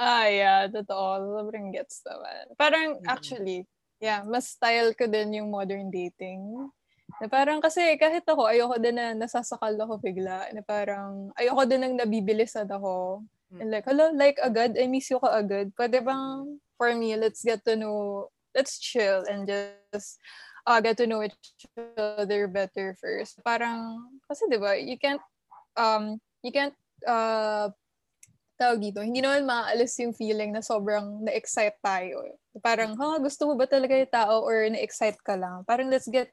[0.00, 1.28] Ah, yeah, totoo.
[1.44, 2.44] Sobrang gets naman.
[2.56, 3.04] Parang, Mm.
[3.04, 3.58] actually,
[4.00, 6.40] yeah, mas style ko din yung modern dating.
[7.20, 10.48] Na parang kasi kahit ako, ayoko din na nasasakal ako bigla.
[10.56, 13.20] Na parang, ayoko din nang nabibilisan ako.
[13.60, 15.74] And like, hello, like agad, I miss you ka agad.
[15.76, 20.16] Pwede bang, for me, let's get to know, let's chill and just
[20.64, 21.34] uh, get to know each
[21.98, 23.42] other better first.
[23.44, 25.20] Parang, kasi di ba, you can't,
[25.76, 26.72] um, you can't,
[27.04, 27.68] uh,
[28.60, 32.28] tawag dito, hindi naman maaalis yung feeling na sobrang na-excite tayo
[32.60, 35.64] Parang, ha, gusto mo ba talaga yung tao or na-excite ka lang?
[35.64, 36.28] Parang let's get,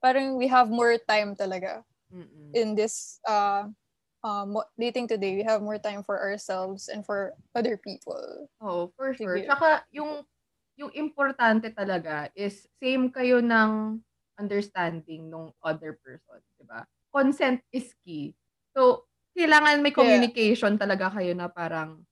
[0.00, 2.54] parang we have more time talaga Mm-mm.
[2.54, 3.66] in this uh,
[4.22, 4.46] uh,
[4.78, 5.34] dating today.
[5.34, 8.48] We have more time for ourselves and for other people.
[8.62, 9.42] Oo, for sure.
[9.42, 9.50] Sige.
[9.50, 10.22] Tsaka yung
[10.78, 14.00] yung importante talaga is same kayo ng
[14.40, 16.88] understanding ng other person, 'di ba?
[17.12, 18.32] Consent is key.
[18.72, 19.98] So, kailangan may Yeah.
[19.98, 22.04] communication talaga kayo na parang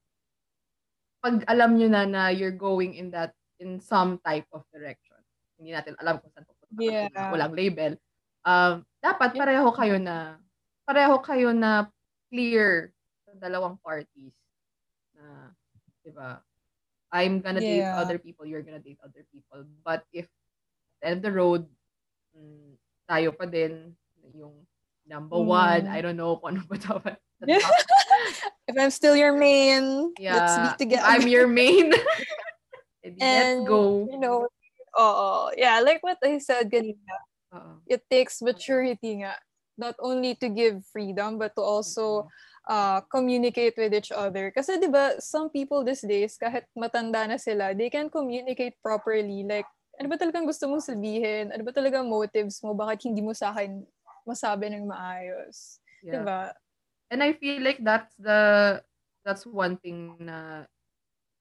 [1.21, 5.21] pag alam nyo na na you're going in that in some type of direction.
[5.61, 7.13] Hindi natin alam kung saan pupunta Yeah.
[7.13, 7.93] wala- walang label.
[8.41, 9.41] Um, dapat Yeah.
[9.45, 10.41] pareho kayo na
[10.89, 11.93] pareho kayo na
[12.33, 12.89] clear
[13.29, 14.33] sa dalawang parties
[15.13, 15.53] na
[16.01, 16.41] 'di ba?
[17.13, 18.01] I'm gonna date Yeah.
[18.01, 19.67] other people, you're gonna date other people.
[19.85, 21.69] But if at the end of the road,
[22.33, 23.93] mm, tayo pa din
[24.33, 24.65] yung
[25.11, 25.93] number one, Mm.
[25.93, 27.17] I don't know kung ano ba dapat.
[28.71, 31.03] If I'm still your main, Yeah, let's be together.
[31.03, 31.91] I'm your main.
[33.05, 34.07] edi let's And, go.
[34.07, 34.47] You know,
[34.95, 37.17] oh, yeah, like what I said kanina,
[37.51, 37.83] Oo.
[37.91, 39.35] it takes maturity nga.
[39.75, 42.29] Not only to give freedom, but to also
[42.69, 44.53] uh, communicate with each other.
[44.55, 49.43] Kasi di ba some people these days, kahit matanda na sila, they can communicate properly.
[49.43, 51.51] Like, ano ba talagang gusto mong sabihin?
[51.51, 52.77] Ano ba talagang motives mo?
[52.77, 53.83] Bakit hindi mo sa akin
[54.27, 55.81] masabi ng maayos?
[56.05, 56.23] Yeah.
[56.23, 56.43] Diba?
[57.11, 58.79] And I feel like that's the
[59.27, 60.65] that's one thing na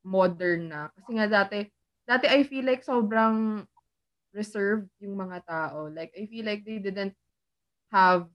[0.03, 0.89] modern na.
[0.97, 1.67] Kasi nga dati,
[2.07, 3.63] dati I feel like sobrang
[4.33, 5.89] reserved yung mga tao.
[5.89, 7.13] Like, I feel like they didn't
[7.89, 8.29] have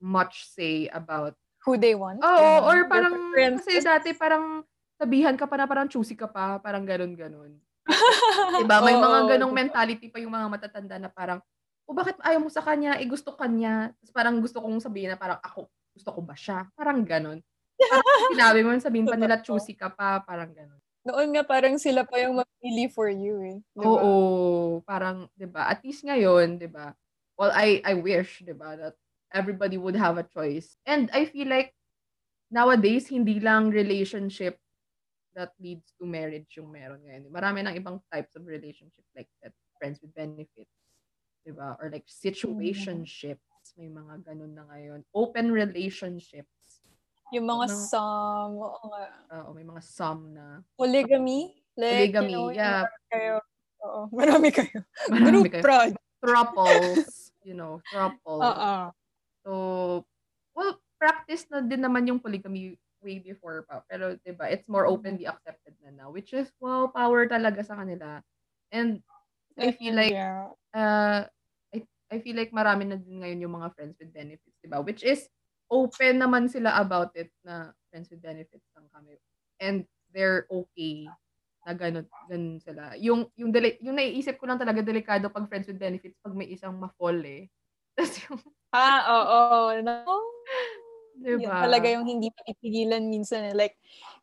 [0.00, 1.36] much say about
[1.66, 2.22] Who they want.
[2.22, 2.64] Oo, Ganun.
[2.64, 3.14] or parang,
[3.60, 4.62] kasi dati parang
[4.96, 7.58] sabihan ka pa na parang choosy ka pa, parang ganun-ganun.
[8.62, 8.78] Diba?
[8.80, 11.42] May Oo, mga ganong mentality pa yung mga matatanda na parang,
[11.88, 13.00] o bakit ayaw mo sa kanya?
[13.00, 13.96] Eh, gusto kanya.
[13.96, 16.68] Tapos parang gusto kong sabihin na parang ako, gusto ko ba siya?
[16.76, 17.40] Parang ganun.
[17.80, 18.04] Parang
[18.36, 20.76] sinabi mo, sabihin pa nila choosy ka pa, parang ganun.
[21.08, 23.58] Noon nga parang sila pa yung mapili for you eh.
[23.72, 23.88] Diba?
[23.88, 24.12] Oo,
[24.84, 25.72] parang, 'di ba?
[25.72, 26.92] At least ngayon, 'di ba?
[27.40, 28.94] Well, I I wish, 'di ba, that
[29.32, 30.76] everybody would have a choice.
[30.84, 31.72] And I feel like
[32.52, 34.60] nowadays hindi lang relationship
[35.32, 37.30] that leads to marriage yung meron ngayon.
[37.32, 40.72] Marami ng ibang types of relationship like that, friends with benefits,
[41.44, 41.76] 'di ba?
[41.78, 45.00] Or like situationships, may mga ganun na ngayon.
[45.12, 46.82] Open relationships.
[47.30, 49.04] Yung mga Mga- some, oo nga.
[49.36, 51.60] Oo, may mga some na polygamy.
[51.76, 52.32] Like, polygamy.
[52.32, 53.34] you know, yeah, marami kayo.
[53.84, 54.78] Oo, marami kayo.
[55.12, 55.62] marami Group kayo.
[55.62, 55.92] prod.
[56.18, 58.42] Thruples, you know, thruples.
[58.42, 58.72] Oo.
[59.46, 59.52] So,
[60.56, 63.86] well, practice na din naman yung polygamy way before pa.
[63.86, 66.08] Pero, di ba, it's more openly accepted na now.
[66.10, 68.18] Which is, wow, power talaga sa kanila.
[68.74, 68.98] And,
[69.58, 70.54] I feel like, Yeah.
[70.72, 71.26] uh,
[71.74, 74.78] I, I feel like marami na din ngayon yung mga friends with benefits, di ba?
[74.80, 75.26] Which is,
[75.68, 79.18] open naman sila about it na friends with benefits lang kami.
[79.60, 81.04] And, they're okay
[81.68, 82.96] na ganun, ganun sila.
[82.96, 86.48] Yung, yung, deli, yung naiisip ko lang talaga delikado pag friends with benefits pag may
[86.48, 87.44] isang ma-fall eh.
[87.98, 88.40] Tapos yung,
[88.72, 89.76] Ah, oo.
[89.84, 90.00] No?
[91.20, 91.68] di Yun ba?
[91.68, 93.54] talaga yung hindi mapipigilan minsan eh.
[93.56, 93.76] Like,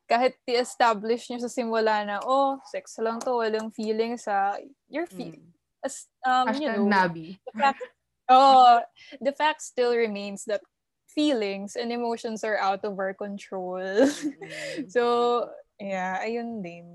[0.05, 4.55] kahit i-establish nyo sa simula na, oh, sex lang to, walang feelings sa
[4.87, 5.51] your fe- Mm.
[5.81, 7.37] As, um, you Hashtag know, Nabi.
[7.45, 7.81] the fact,
[8.25, 8.81] oh,
[9.21, 10.65] the fact still remains that
[11.05, 13.77] feelings and emotions are out of our control.
[13.77, 15.45] Mm, so,
[15.77, 16.89] yeah, ayun din.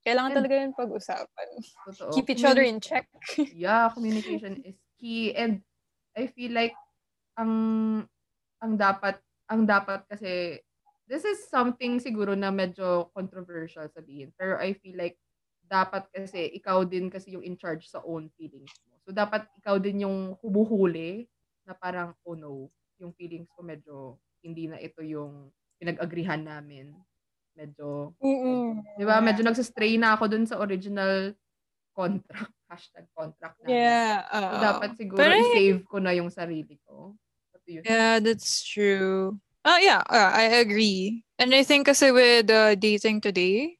[0.00, 1.48] Kailangan And- talaga yun pag-usapan.
[1.92, 2.12] Totoo.
[2.16, 3.04] Keep each other in check.
[3.52, 5.36] Yeah, communication is key.
[5.36, 5.60] And
[6.16, 6.72] I feel like
[7.36, 7.52] ang
[8.58, 9.20] ang dapat
[9.52, 10.56] ang dapat kasi
[11.10, 14.30] this is something siguro na medyo controversial sabihin.
[14.38, 15.18] Pero I feel like
[15.66, 18.94] dapat kasi ikaw din kasi yung in charge sa own feelings mo.
[19.02, 21.26] So dapat ikaw din yung humuhuli
[21.66, 22.70] na parang oh no,
[23.02, 25.50] yung feelings ko medyo hindi na ito yung
[25.82, 26.94] pinag-agrihan namin.
[27.58, 28.78] Medyo Mm-mm.
[28.94, 29.18] Di ba?
[29.18, 31.34] Medyo nagsistray na ako dun sa original
[31.90, 32.54] contract.
[32.70, 33.82] Hashtag contract namin.
[33.82, 34.22] Yeah.
[34.30, 34.62] So, oo.
[34.62, 37.18] dapat siguro Pero, i-save ko na yung sarili ko.
[37.66, 39.38] Yeah, that's true.
[39.64, 41.24] Uh, yeah, uh, I agree.
[41.38, 43.76] And I think kasi with uh, dating today,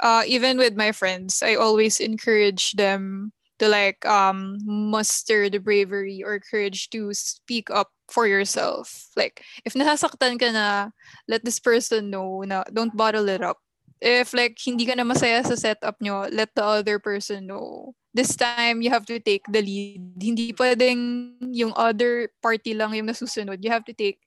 [0.00, 6.22] uh, even with my friends, I always encourage them to like um muster the bravery
[6.24, 9.08] or courage to speak up for yourself.
[9.16, 10.90] Like, if nasasaktan ka na,
[11.28, 13.58] let this person know na don't bottle it up.
[14.04, 17.94] If like hindi ka na masaya sa setup nyo, let the other person know.
[18.14, 20.02] This time, you have to take the lead.
[20.20, 23.58] Hindi pwedeng yung other party lang yung nasusunod.
[23.64, 24.20] You have to take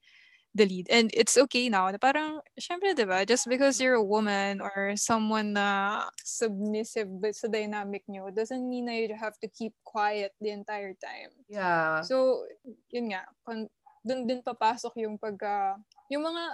[0.54, 0.86] the lead.
[0.90, 1.90] And it's okay now.
[1.90, 3.24] Na parang, syempre, di ba?
[3.24, 8.86] Just because you're a woman or someone na submissive ba- sa dynamic nyo doesn't mean
[8.88, 11.30] na you have to keep quiet the entire time.
[11.48, 12.00] Yeah.
[12.02, 12.44] So,
[12.90, 13.70] yun nga, kon-
[14.02, 15.76] dun din papasok yung pagka,
[16.08, 16.44] yung mga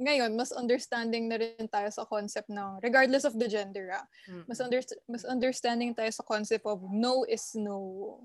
[0.00, 4.44] ngayon, mas understanding na rin tayo sa concept ng, regardless of the gender, ah, Mm.
[4.48, 8.16] mas, under, mas understanding tayo sa concept of no is no.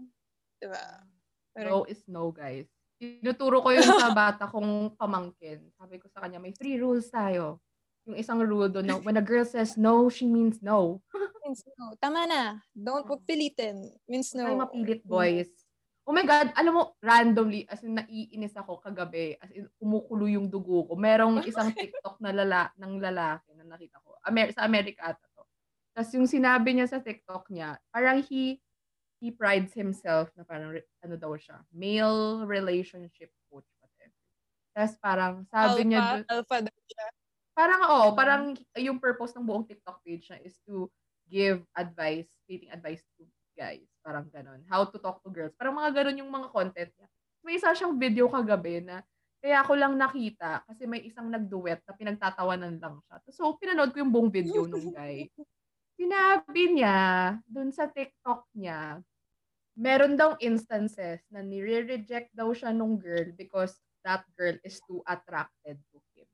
[0.56, 1.04] Diba?
[1.56, 2.68] No is no, guys.
[2.96, 5.68] Tinuturo ko yun sa bata kong pamangkin.
[5.76, 7.60] Sabi ko sa kanya, may three rules tayo.
[8.06, 11.02] Yung isang rule doon na when a girl says no, she means no.
[11.44, 11.98] means no.
[11.98, 12.62] Tama na.
[12.72, 13.90] Don't wag pilitin.
[14.08, 14.46] Means no.
[14.46, 15.50] Tayo mapilit, boys.
[16.06, 20.46] Oh my God, alam mo, randomly, as in, naiinis ako kagabi, as in, kumukulo yung
[20.46, 20.94] dugo ko.
[20.94, 24.14] Merong isang TikTok na lala, ng lalaki na nakita ko.
[24.22, 25.42] Amer- sa Amerika ata to.
[25.98, 28.62] Tapos yung sinabi niya sa TikTok niya, parang he,
[29.26, 33.66] he prides himself na parang, ano daw siya, male relationship coach.
[33.82, 34.14] Whatever.
[34.78, 37.06] Tapos parang, sabi niya, alpha, dun- alpha daw siya.
[37.56, 38.16] Parang, oo, Mm.
[38.16, 38.44] parang
[38.78, 40.86] yung purpose ng buong TikTok page niya is to
[41.26, 43.26] give advice, dating advice to
[43.58, 43.88] guys.
[44.06, 44.62] Parang ganon.
[44.70, 45.56] How to talk to girls.
[45.58, 47.08] Parang mga ganon yung mga content niya.
[47.42, 49.02] May isa siyang video kagabi na
[49.40, 53.16] kaya ako lang nakita kasi may isang nagduet na pinagtatawanan lang siya.
[53.32, 55.26] So, pinanood ko yung buong video nung guy.
[55.96, 57.00] Sinabi niya,
[57.48, 59.00] dun sa TikTok niya,
[59.76, 63.76] meron daw instances na nire-reject daw siya nung girl because
[64.08, 66.28] that girl is too attracted to him.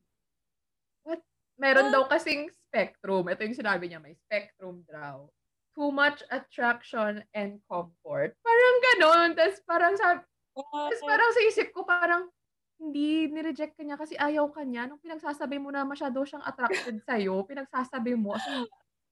[1.02, 1.22] What?
[1.58, 1.94] Meron Ah.
[1.94, 3.26] daw kasing spectrum.
[3.28, 5.28] Ito yung sinabi niya, may spectrum daw.
[5.74, 8.36] Too much attraction and comfort.
[8.44, 9.30] Parang ganon.
[9.34, 10.20] Tapos parang sa,
[10.52, 12.28] tapos parang sa isip ko, parang
[12.76, 14.90] hindi nireject ka niya kasi ayaw ka niya.
[14.90, 18.68] Nung pinagsasabi mo na masyado siyang attracted sa'yo, pinagsasabi mo, in,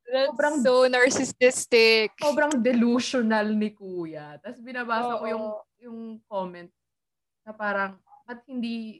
[0.09, 2.17] That's sobrang- so narcissistic.
[2.17, 4.41] sobrang delusional ni kuya.
[4.41, 5.61] Tapos binabasa ko yung Oo.
[5.79, 6.69] yung comment
[7.45, 7.95] na parang
[8.25, 8.99] ba't hindi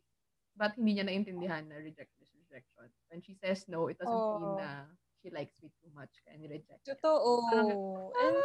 [0.54, 2.88] ba't hindi niya naintindihan na reject is rejection.
[3.10, 4.62] When she says no, it doesn't mean Oo.
[4.62, 4.86] na
[5.20, 6.94] she likes me too much kaya ni-reject niya.
[6.96, 7.32] Totoo.
[7.52, 7.74] Parang-
[8.16, 8.38] And,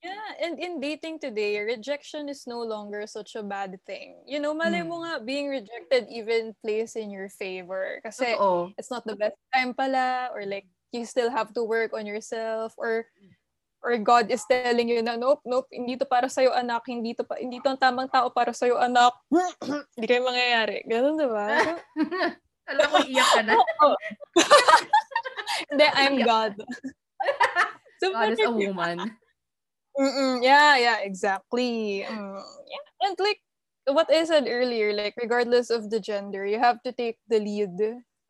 [0.00, 4.16] yeah, and in dating today, rejection is no longer such a bad thing.
[4.24, 5.04] You know, malay mo Hmm.
[5.04, 8.00] nga, being rejected even plays in your favor.
[8.00, 8.72] Kasi Totoo.
[8.80, 12.74] it's not the best time pala, or like, you still have to work on yourself,
[12.76, 13.06] or
[13.80, 17.24] or God is telling you na, nope, nope, hindi to para sa'yo, anak, hindi to,
[17.24, 19.16] pa, hindi to ang tamang tao para sa'yo, anak.
[19.96, 20.84] hindi kayo mangyayari.
[20.84, 21.48] Ganun, di ba?
[22.70, 23.56] Alam ko iyak ka na.
[25.70, 26.54] Hindi, I'm God.
[27.98, 29.18] so, God is a woman.
[29.98, 32.06] Mm-mm, yeah, yeah, exactly.
[32.06, 32.84] Mm, yeah.
[33.02, 33.42] And like
[33.90, 37.74] what I said earlier, like regardless of the gender, you have to take the lead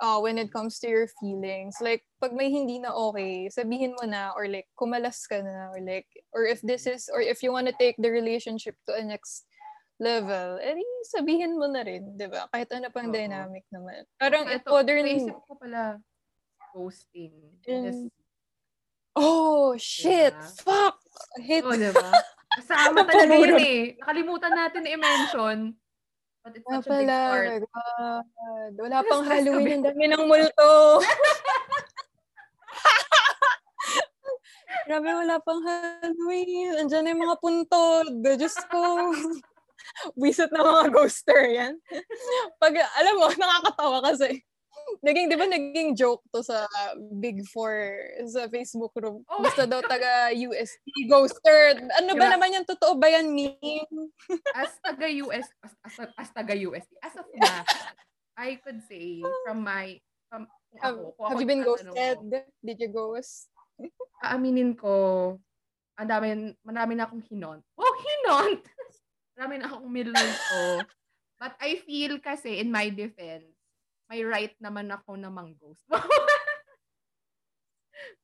[0.01, 1.77] uh, when it comes to your feelings.
[1.81, 5.81] Like pag may hindi na okay, sabihin mo na or like kumalas ka na or
[5.85, 9.05] like or if this is or if you want to take the relationship to a
[9.05, 9.45] next
[10.01, 12.49] level, edi sabihin mo na rin, 'di ba?
[12.49, 13.15] Kahit ano pang Oo.
[13.15, 14.09] dynamic naman.
[14.17, 16.01] Parang it Ito, modern naisip ko pala
[16.73, 17.37] ghosting.
[17.69, 17.99] In- Yes.
[19.11, 20.33] Oh, shit.
[20.33, 20.63] Diba?
[20.63, 20.97] Fuck.
[21.35, 22.15] I hate Oo, di ba?
[22.63, 23.99] Kasama talaga yun eh.
[23.99, 25.59] Nakalimutan natin i-mention.
[26.51, 27.63] But it's Nga such a big part.
[27.63, 28.75] God.
[28.75, 30.99] Wala Ano pang Halloween, ang dami ng multo.
[34.91, 36.75] Grabe, wala pang Halloween.
[36.75, 38.11] Andiyan na yung mga puntod.
[38.19, 39.15] Diyos ko.
[40.19, 41.79] Wisit na mga ghoster yan.
[42.59, 44.43] Pag, alam mo, nakakatawa kasi.
[45.01, 46.67] Naging, di ba naging joke to sa
[47.23, 47.73] Big Four
[48.27, 49.23] sa Facebook group.
[49.31, 51.79] Oh Basta daw taga UST ghoster.
[52.03, 52.35] Ano ba Diba?
[52.35, 52.65] naman yan?
[52.67, 54.11] Totoo ba yan meme?
[54.59, 57.63] As taga-US, as, as, as taga-USD, as of now,
[58.37, 60.51] I could say from my, from,
[60.83, 62.19] ako, kung have ako you been ghosted?
[62.21, 63.49] mo, Did you ghost?
[64.27, 65.37] aaminin ko,
[65.97, 67.61] ang dami, marami na akong hinont.
[67.77, 68.65] Oh, hinont!
[69.37, 70.85] marami na akong minulto.
[71.41, 73.49] But I feel kasi, in my defense,
[74.11, 75.87] may right naman ako na mang-ghost.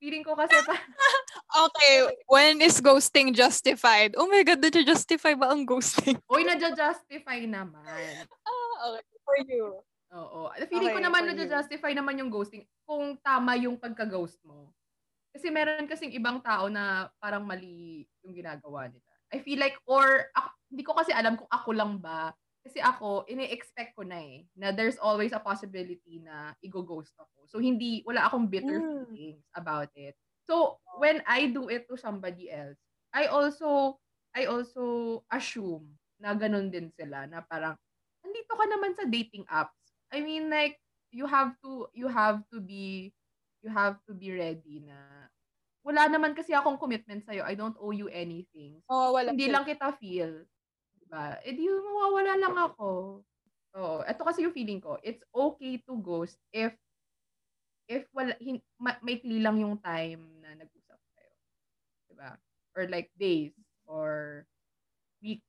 [0.02, 0.74] Feeling ko kasi pa,
[1.68, 1.94] Okay,
[2.26, 4.18] when is ghosting justified?
[4.18, 6.18] Oh my God, did you justify ba ang ghosting?
[6.26, 7.86] Uy, nadja-justify naman.
[7.86, 9.16] Ah, okay.
[9.22, 9.80] For you.
[10.12, 10.50] Oo.
[10.68, 11.38] Feeling ko Okay, naman for you.
[11.38, 14.74] nadja-justify naman yung ghosting kung tama yung pagka-ghost mo.
[15.32, 19.04] Kasi meron kasing ibang tao na parang mali yung ginagawa nila.
[19.28, 22.32] I feel like, or ako, hindi ko kasi alam kung ako lang ba.
[22.66, 27.46] Kasi ako, ini-expect ko na eh, na there's always a possibility na i-ghost ako.
[27.46, 29.06] So, hindi, wala akong bitter Mm.
[29.06, 30.18] feelings about it.
[30.42, 32.74] So, when I do it to somebody else,
[33.14, 34.02] I also,
[34.34, 37.78] I also assume na ganun din sila, na parang,
[38.26, 39.94] andito ka naman sa dating apps.
[40.10, 40.74] I mean, like,
[41.14, 43.14] you have to, you have to be,
[43.62, 45.30] you have to be ready na,
[45.86, 47.46] wala naman kasi akong commitment sa'yo.
[47.46, 48.82] I don't owe you anything.
[48.90, 49.30] Oh, wala.
[49.30, 50.42] Hindi lang kita feel.
[51.06, 51.38] Diba?
[51.46, 53.22] Eh di mawawala lang ako.
[53.78, 53.98] Oo.
[54.02, 54.98] Ito kasi yung feeling ko.
[55.06, 56.74] It's okay to ghost if
[57.88, 61.34] if wala, hin, ma, maikli lang yung time na nag-usap kayo.
[62.10, 62.30] Diba?
[62.76, 63.54] Or like days
[63.86, 64.44] or
[65.22, 65.42] weeks.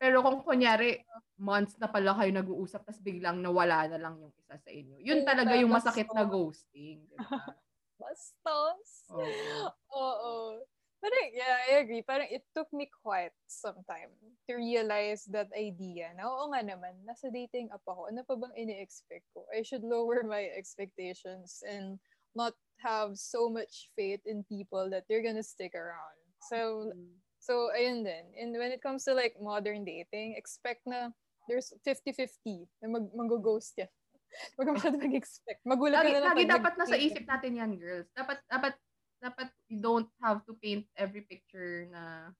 [0.00, 1.04] Pero kung kunyari,
[1.36, 4.96] months na pala kayo nag-uusap, tapos biglang nawala na lang yung isa sa inyo.
[4.96, 7.04] Yun talaga yung masakit na ghosting.
[7.04, 7.20] Diba?
[8.00, 9.12] Bastos.
[9.12, 9.72] Oo.
[9.92, 10.64] Oo.
[11.00, 12.04] Pero yeah, I agree.
[12.04, 14.12] Parang it took me quite some time
[14.48, 18.12] to realize that idea na oo nga naman, nasa dating app ako.
[18.12, 19.48] Ano pa bang ini-expect ko?
[19.48, 21.96] I should lower my expectations and
[22.36, 22.52] not
[22.84, 26.20] have so much faith in people that they're gonna stick around.
[26.52, 26.92] So,
[27.40, 28.24] so ayun din.
[28.36, 31.16] And when it comes to like modern dating, expect na
[31.48, 33.90] there's 50-50 na mag mag-ghost yan.
[34.56, 35.60] Huwag ka masyado mag-expect.
[35.64, 38.08] Magulat Lagi, ka na lang lagi dapat nasa isip natin yan, girls.
[38.14, 38.72] Dapat, dapat,
[39.22, 42.32] dapat you don't have to paint every picture na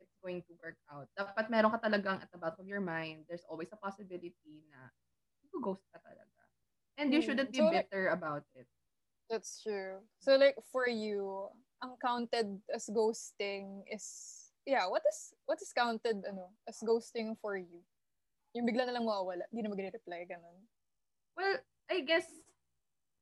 [0.00, 1.08] it's going to work out.
[1.18, 4.90] Dapat meron ka talagang at the back of your mind, there's always a possibility na
[5.62, 6.42] ghost ka talaga.
[6.98, 7.22] And you Hmm.
[7.22, 8.68] shouldn't be So, bitter about it.
[9.28, 10.08] That's true.
[10.18, 11.48] So like for you,
[11.84, 14.04] ang counted as ghosting is
[14.66, 17.84] yeah, what is what is counted ano as ghosting for you?
[18.56, 20.68] Yung bigla na lang mawawala, hindi na magre-reply ganun.
[21.36, 21.58] Well,
[21.88, 22.28] I guess,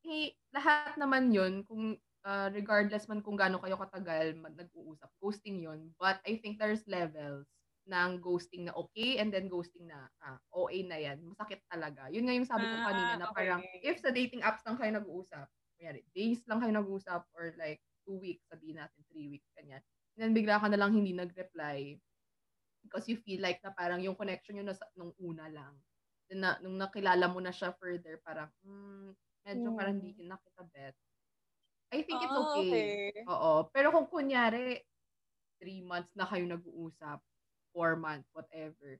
[0.06, 5.62] eh, lahat naman yun, kung uh, regardless man kung gaano kayo katagal mag- nag-uusap, ghosting
[5.62, 5.94] yun.
[6.00, 7.46] But I think there's levels
[7.86, 11.22] ng ghosting na okay and then ghosting na ah, OA na yan.
[11.22, 12.10] Masakit talaga.
[12.10, 13.78] Yun nga yung sabi ko Ah, kanina na parang okay.
[13.80, 15.46] if sa dating apps lang kayo nag-uusap,
[15.78, 19.82] kunyari, days lang kayo nag-uusap or like two weeks, sabihin natin three weeks, ganyan.
[20.18, 21.98] And then bigla ka na lang hindi nag-reply
[22.86, 25.74] because you feel like na parang yung connection yun nasa, nung una lang.
[26.30, 29.14] Then na, nung nakilala mo na siya further, parang, hmm,
[29.46, 29.76] medyo Hmm.
[29.78, 30.96] parang hindi na kita bet.
[31.92, 33.12] I think it's Ah, okay.
[33.26, 33.70] Oo.
[33.74, 34.82] Pero kung kunyari,
[35.62, 37.18] three months na kayo nag-uusap,
[37.74, 38.98] four months, whatever.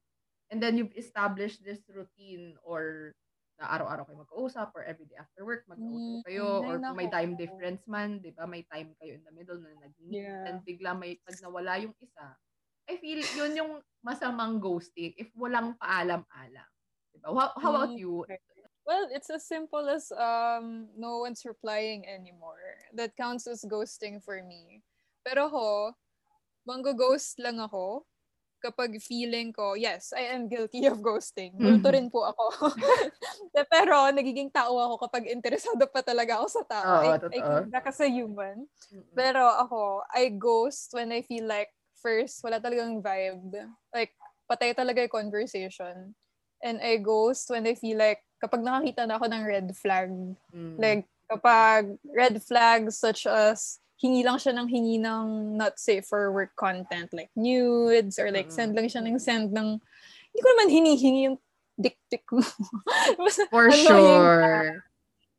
[0.51, 3.13] And then you've established this routine or
[3.59, 7.09] na araw-araw kayo mag-uusap or everyday after work, mag-uusap Mm, kayo ay, or kung may
[7.09, 8.45] time difference man, di ba?
[8.47, 10.45] May time kayo in the middle na nag-meet Yeah.
[10.47, 12.37] and bigla may pag nawala yung isa.
[12.87, 13.73] I feel yun yung
[14.05, 16.71] masamang ghosting if walang paalam-alam.
[17.15, 17.29] Diba?
[17.35, 18.23] How, how about Mm, you?
[18.87, 22.66] Well, it's as simple as um no one's replying anymore.
[22.97, 24.81] That counts as ghosting for me.
[25.21, 25.93] Pero ho,
[26.65, 28.09] manggo-ghost lang ako
[28.65, 31.55] kapag feeling ko, yes, I am guilty of ghosting.
[31.61, 31.95] Multo Mhm.
[31.95, 32.73] rin po ako.
[33.73, 37.05] Pero nagiging tao ako kapag interesado pa talaga ako sa tao.
[37.05, 38.67] Oo, I, I that as a human.
[38.91, 39.13] Mm-mm.
[39.13, 41.71] Pero ako, I ghost when I feel like
[42.01, 43.55] first, wala talagang vibe.
[43.93, 44.17] Like,
[44.49, 46.17] patay talaga yung conversation.
[46.65, 50.11] And I ghost when I feel like kapag nakakita na ako ng red flag.
[50.51, 50.77] Mm.
[50.81, 56.29] Like, kapag red flags such as hingi lang siya ng hingi ng not safe for
[56.31, 58.57] work content like nudes or like Mm.
[58.57, 59.81] send lang siya ng send ng
[60.33, 61.39] hindi ko naman hinihingi yung
[61.81, 62.41] dick pic mo.
[63.53, 64.85] For sure.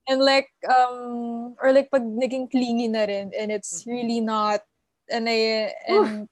[0.08, 4.62] And like, um, or like pag naging clingy na rin and it's really not,
[5.10, 6.30] and I, and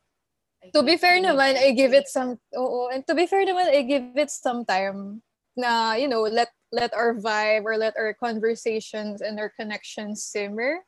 [0.73, 3.81] to be fair naman, I give it some, oo, and to be fair naman, I
[3.83, 5.24] give it some time
[5.55, 10.83] na, you know, let, let our vibe or let our conversations and our connections simmer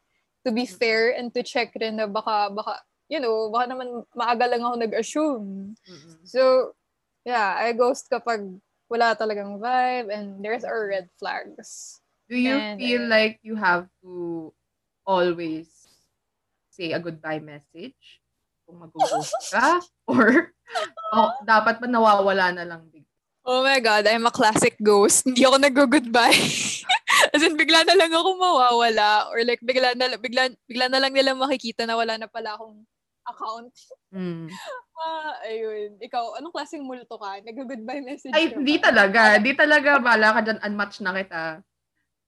[0.45, 2.79] to be fair and to check rin na baka, baka,
[3.11, 5.75] you know, baka naman maaga lang ako nag-assume.
[5.75, 6.15] Mm-mm.
[6.23, 6.71] So,
[7.27, 8.43] yeah, I ghost kapag
[8.87, 11.99] wala talagang vibe and there's our red flags.
[12.31, 14.51] Do you And, feel like you have to
[15.07, 15.67] always
[16.71, 18.23] say a goodbye message
[18.67, 19.79] kung mag-ghost ka?
[20.07, 20.55] Or
[21.11, 23.06] oh, dapat ba nawawala na lang bigla?
[23.47, 25.23] Oh my God, I'm a classic ghost.
[25.23, 26.35] Hindi ako nag-goodbye.
[27.33, 29.31] As in, bigla na lang ako mawawala.
[29.31, 32.83] Or like, bigla na, bigla, bigla na lang nila makikita na wala na pala akong
[33.23, 33.71] account.
[34.11, 34.51] Mm.
[34.97, 35.93] Ah, ayun.
[36.01, 37.37] Ikaw, anong klaseng multo ka?
[37.45, 38.89] Nag-goodbye message Ay, ka di ba?
[38.89, 39.37] talaga.
[39.37, 40.01] Di talaga.
[40.01, 40.57] Bala ka dyan.
[40.57, 41.61] Unmatch na kita.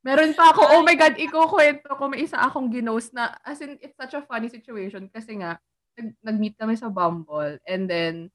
[0.06, 3.76] Meron pa ako, oh my God, ikukwento ko, may isa akong ginost na, as in,
[3.82, 5.58] it's such a funny situation kasi nga,
[5.98, 8.30] nag, nag-meet kami sa Bumble and then,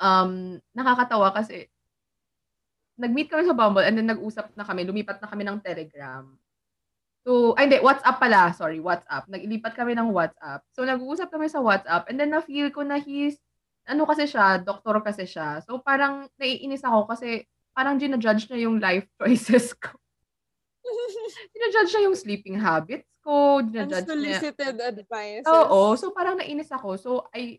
[0.00, 1.68] um, nakakatawa kasi,
[2.96, 6.24] nag-meet kami sa Bumble and then nag-usap na kami, lumipat na kami ng Telegram.
[7.26, 9.26] So, ay hindi, WhatsApp pala, sorry, WhatsApp.
[9.26, 10.62] Naglipat kami ng WhatsApp.
[10.70, 13.36] So, nag-uusap kami sa WhatsApp and then na-feel ko na he's,
[13.82, 15.58] ano kasi siya, doktor kasi siya.
[15.66, 17.44] So, parang naiinis ako kasi
[17.74, 19.98] parang ginajudge niya yung life choices ko.
[21.54, 24.38] Ginajudge niya yung sleeping habits ko, ginajudge niya.
[24.40, 25.44] Unsolicited advice.
[25.50, 26.94] Oo, so parang nainis ako.
[26.94, 27.58] So, I,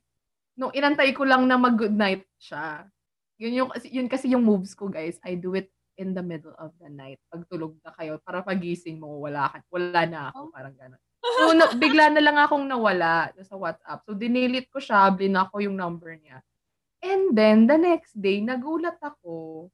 [0.57, 2.89] nung inantay ko lang na mag-good night siya,
[3.37, 5.21] yun, yung, yun kasi yung moves ko, guys.
[5.21, 7.21] I do it in the middle of the night.
[7.29, 10.51] Pag tulog na kayo, para pagising mo, wala, ka, wala na ako, Oh.
[10.53, 11.01] parang gano'n.
[11.21, 14.01] So, na, bigla na lang akong nawala sa WhatsApp.
[14.05, 16.41] So, dinilit ko siya, blinak ko yung number niya.
[17.01, 19.69] And then, the next day, nagulat ako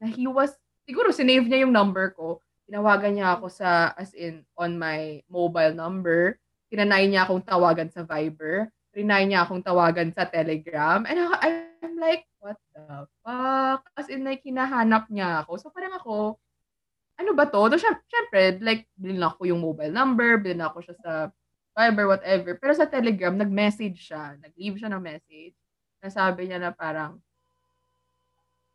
[0.00, 0.56] na he was,
[0.88, 2.40] siguro sinave niya yung number ko.
[2.64, 6.40] Tinawagan niya ako sa, as in, on my mobile number.
[6.72, 8.72] Tinanay niya akong tawagan sa Viber.
[8.92, 11.00] Trinay niya akong tawagan sa Telegram.
[11.08, 13.82] And I- I'm like, what the fuck?
[13.96, 15.56] As in, like, hinahanap niya ako.
[15.58, 16.36] So, parang ako,
[17.16, 17.72] ano ba to?
[17.72, 21.12] So, syempre, like, bilhin ko yung mobile number, bilhin ko siya sa
[21.72, 22.52] Viber, whatever.
[22.60, 24.36] Pero sa Telegram, nag-message siya.
[24.36, 25.56] Nag-leave siya ng message.
[26.04, 27.16] Nasabi niya na parang,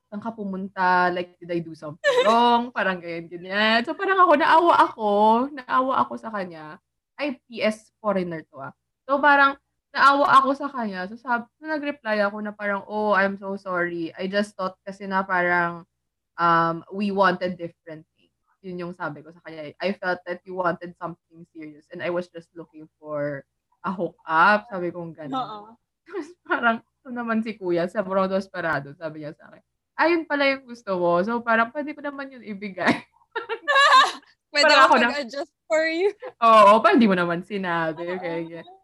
[0.10, 1.14] saan ka pumunta?
[1.14, 2.72] Like, did I do something wrong?
[2.76, 3.80] Parang ganyan, ganyan.
[3.86, 5.12] So, parang ako, naawa ako.
[5.52, 6.80] Naawa ako sa kanya.
[7.20, 8.74] Ay, PS foreigner to ah.
[9.06, 9.60] So, parang,
[9.98, 11.10] naawa ako sa kanya.
[11.10, 14.14] So, sabi, nag-reply ako na parang, oh, I'm so sorry.
[14.14, 15.90] I just thought kasi na parang,
[16.38, 18.38] um, we wanted different things.
[18.62, 19.74] Yun yung sabi ko sa kanya.
[19.82, 23.42] I felt that you wanted something serious and I was just looking for
[23.82, 24.70] a hook-up.
[24.70, 25.34] Sabi ko gano'n.
[25.34, 25.60] Oo.
[26.08, 28.94] Tapos parang, ito naman si kuya sa Brodo Esperado.
[28.94, 29.62] Sabi niya sa akin,
[29.98, 31.18] ayun pala yung gusto mo.
[31.26, 32.94] So, parang pwede ko naman yun ibigay.
[34.54, 36.10] Pwede Parang ako ako na- mag-adjust for you.
[36.40, 38.16] Oo, parang di mo naman sinabi.
[38.16, 38.77] Okay, okay.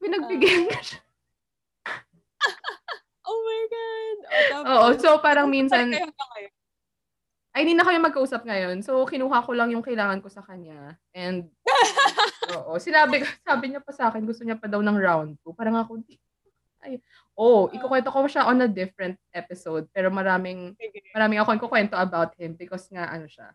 [0.00, 1.00] Pinagbigyan ko siya.
[3.22, 4.18] Oh my God.
[4.18, 5.94] O, tapos, Oo, so parang minsan,
[7.54, 8.82] ay hindi na kami magkausap ngayon.
[8.82, 10.98] So, kinuha ko lang yung kailangan ko sa kanya.
[11.14, 11.46] And,
[12.58, 15.54] oo, sinabi, sabi niya pa sa akin, gusto niya pa daw ng round 2.
[15.54, 16.18] Parang ako, di-
[16.82, 16.98] ay,
[17.38, 19.86] oh, ikukwento ko siya on a different episode.
[19.94, 20.74] Pero maraming,
[21.14, 23.54] maraming ako ikukwento about him because nga, ano siya.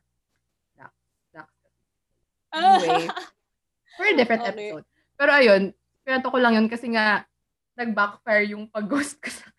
[2.58, 3.06] Anyway,
[3.98, 4.86] for a different episode.
[5.18, 5.64] Pero ayun,
[6.08, 7.28] kwento ko lang yun kasi nga,
[7.76, 9.52] nag-backfire yung pag-ghost ko sa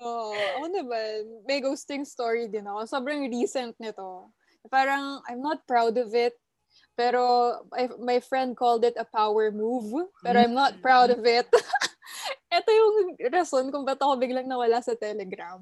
[0.00, 0.32] Oo.
[0.32, 2.88] ako naman, may ghosting story din ako.
[2.88, 4.32] Sobrang recent nito.
[4.72, 6.32] Parang, I'm not proud of it.
[6.96, 7.20] Pero,
[7.76, 10.08] I- my friend called it a power move.
[10.24, 11.44] Pero I'm not proud of it.
[12.56, 12.96] Ito yung
[13.28, 15.60] rason kung ba't ako biglang nawala sa Telegram.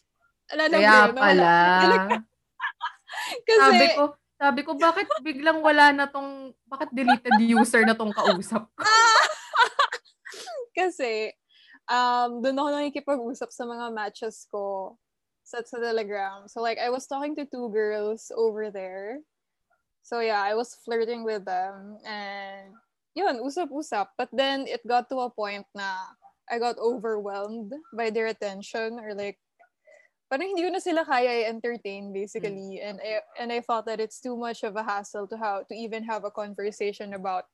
[0.54, 1.46] Wala na Kaya nawala pala.
[3.46, 4.02] Kasi, sabi ko,
[4.38, 8.82] sabi ko, bakit biglang wala na tong, bakit deleted user na tong kausap ko?
[10.76, 11.32] Kasi,
[11.90, 14.96] um, doon ako nakikipag-usap sa mga matches ko
[15.42, 16.46] sa, sa Telegram.
[16.46, 19.20] So, like, I was talking to two girls over there.
[20.02, 21.98] So, yeah, I was flirting with them.
[22.06, 22.74] And,
[23.14, 24.14] yun, usap-usap.
[24.16, 25.98] But then, it got to a point na
[26.50, 29.38] I got overwhelmed by their attention or like,
[30.30, 34.22] parang hindi ko na sila kaya i-entertain basically and I, and I thought that it's
[34.22, 37.50] too much of a hassle to how to even have a conversation about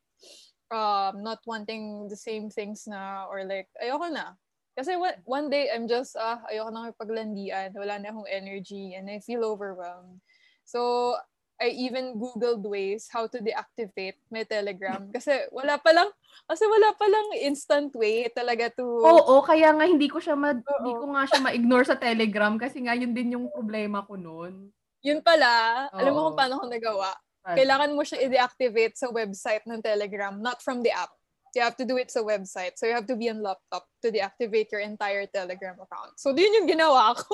[0.73, 4.35] um not wanting the same things na or like ayoko na.
[4.77, 9.09] Kasi one, one day I'm just ah ayoko na paglandian wala na akong energy and
[9.09, 10.21] I feel overwhelmed.
[10.67, 11.15] So
[11.57, 15.09] I even googled ways how to deactivate my Telegram.
[15.15, 16.11] Kasi wala pa lang
[16.51, 20.57] kasi wala pa lang instant way talaga to Oo, kaya nga hindi ko siya ma,
[20.57, 20.97] hindi Oo.
[20.97, 24.73] ko nga siya ma-ignore sa Telegram kasi nga yun din yung problema ko noon.
[25.05, 25.87] yun pala.
[25.97, 26.31] Alam mo Oo.
[26.31, 27.11] kung paano ko nagawa
[27.55, 31.15] kailangan mo siya i-deactivate sa website ng Telegram, not from the app.
[31.55, 32.77] You have to do it sa website.
[32.77, 36.19] So you have to be on laptop to deactivate your entire Telegram account.
[36.19, 37.33] So yun yung ginawa ko.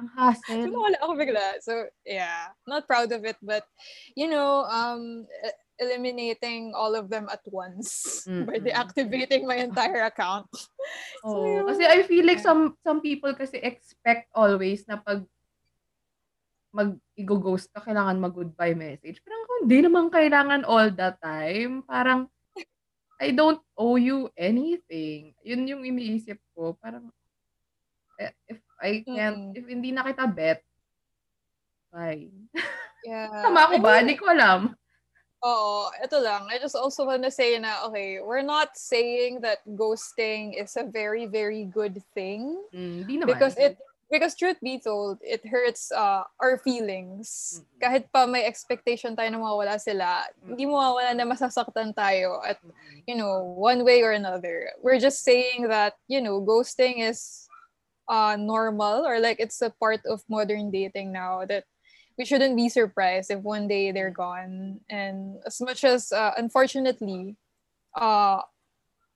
[0.00, 0.66] Ang So hassle.
[0.74, 1.46] nawala ako bigla.
[1.60, 3.62] So yeah, not proud of it, but
[4.16, 8.66] you know, um, e- eliminating all of them at once by Mm-mm.
[8.66, 10.50] deactivating my entire account.
[11.24, 11.64] Oo, yun.
[11.70, 15.22] kasi I feel like some some people kasi expect always na pag
[16.70, 19.18] mag i-ghost ka, kailangan mag-goodbye message.
[19.22, 22.30] Parang hindi naman kailangan all the time, parang
[23.20, 25.36] I don't owe you anything.
[25.44, 26.72] Yun yung iniisip ko.
[26.80, 27.12] Parang
[28.16, 29.58] eh, if I can't, Mm-mm.
[29.60, 30.64] if hindi na kita bet,
[31.92, 32.48] fine.
[33.00, 33.32] Yeah.
[33.32, 33.92] Tama ako I ba?
[34.04, 34.76] Hindi ko alam.
[35.40, 36.44] Oo, ito lang.
[36.52, 40.84] I just also want to say na, okay, we're not saying that ghosting is a
[40.84, 42.60] very, very good thing.
[42.76, 43.28] Mm, Hindi naman.
[43.32, 47.62] Because it, because truth be told, it hurts uh, our feelings.
[47.62, 47.78] Mm-mm.
[47.78, 53.06] Kahit pa may expectation tayo na mawala sila, hindi mawawala na masasaktan tayo at, Mm-mm.
[53.06, 54.74] you know, one way or another.
[54.82, 57.46] We're just saying that, you know, ghosting is
[58.10, 61.64] uh, normal or like it's a part of modern dating now that
[62.18, 64.80] we shouldn't be surprised if one day they're gone.
[64.90, 67.36] And as much as, uh, unfortunately,
[67.94, 68.42] uh,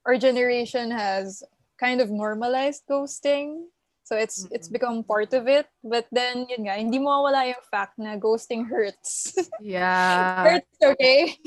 [0.06, 1.42] our generation has
[1.76, 3.73] kind of normalized ghosting.
[4.04, 4.76] So it's it's Mm-mm.
[4.76, 5.64] become part of it.
[5.80, 9.32] But then, yun nga, hindi mawawala yung fact na ghosting hurts.
[9.64, 10.44] Yeah.
[10.46, 11.40] hurts, okay?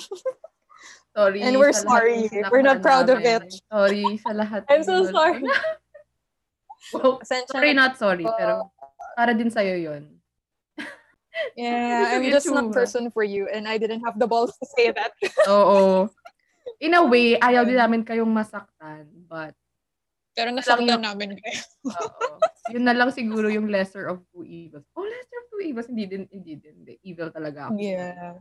[1.14, 1.42] Sorry.
[1.46, 2.30] And we're sorry.
[2.50, 3.50] We're not proud of namin.
[3.50, 3.62] it.
[3.70, 4.66] Sorry sa lahat.
[4.70, 5.46] I'm so wala- sorry.
[6.94, 8.26] Pasensya Sorry, not sorry.
[8.26, 8.74] Pero
[9.18, 10.04] para din sa'yo yun.
[11.54, 14.90] Yeah, I'm just not person for you and I didn't have the balls to say
[14.90, 15.14] that.
[15.46, 16.10] Oo.
[16.82, 19.06] In a way, ayaw din namin kayong masaktan.
[19.30, 19.54] But,
[20.38, 21.62] Pero nasaktan namin kayo.
[21.90, 22.38] oo.
[22.78, 24.86] yun na lang siguro yung lesser of two evils.
[24.94, 25.90] Oh, lesser of two evils.
[25.90, 26.86] Hindi din, hindi din.
[26.86, 26.94] Hindi.
[27.02, 27.82] Evil talaga ako.
[27.82, 28.38] Yeah.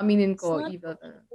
[0.00, 1.28] Aminin ko, evil talaga.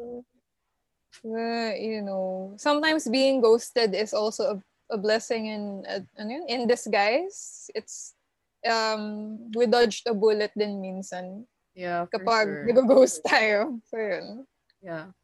[1.22, 6.46] Uh, you know, sometimes being ghosted is also a, a blessing in uh, ano yun,
[6.50, 7.70] in disguise.
[7.78, 8.18] It's
[8.66, 11.46] um we dodged a bullet din minsan
[11.78, 12.66] Yeah, for kapag sure.
[12.68, 13.80] nag-ghost tayo.
[13.88, 14.44] So yun.
[14.84, 15.16] Yeah.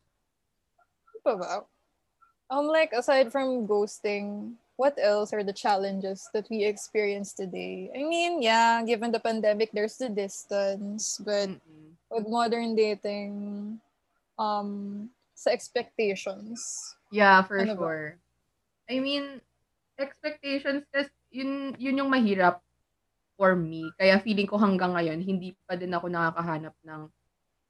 [1.12, 1.52] Ano pa ba?
[2.50, 7.90] Um, like, aside from ghosting, what else are the challenges that we experience today?
[7.96, 11.96] I mean, yeah, given the pandemic, there's the distance, but Mm-mm.
[12.12, 13.80] with modern dating,
[14.38, 16.62] um, sa expectations.
[17.12, 17.90] Yeah, for Ano ba?
[17.90, 18.20] sure.
[18.90, 19.42] I mean,
[19.98, 22.62] expectations kasi yun yun yung mahirap
[23.40, 23.90] for me.
[23.98, 27.10] Kaya feeling ko hanggang ngayon hindi pa din ako nakakahanap ng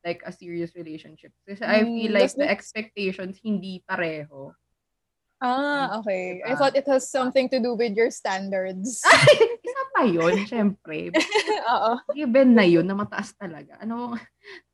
[0.05, 1.31] like a serious relationship.
[1.47, 4.53] Kasi I Mm, feel like does the expectations hindi pareho.
[5.45, 6.41] Ah, okay.
[6.41, 6.57] I Diba?
[6.57, 9.05] thought it has something to do with your standards.
[9.65, 11.13] Isa pa yun, syempre.
[11.73, 11.91] Oo.
[12.11, 13.77] Given na yun, na mataas talaga.
[13.79, 14.17] Ano,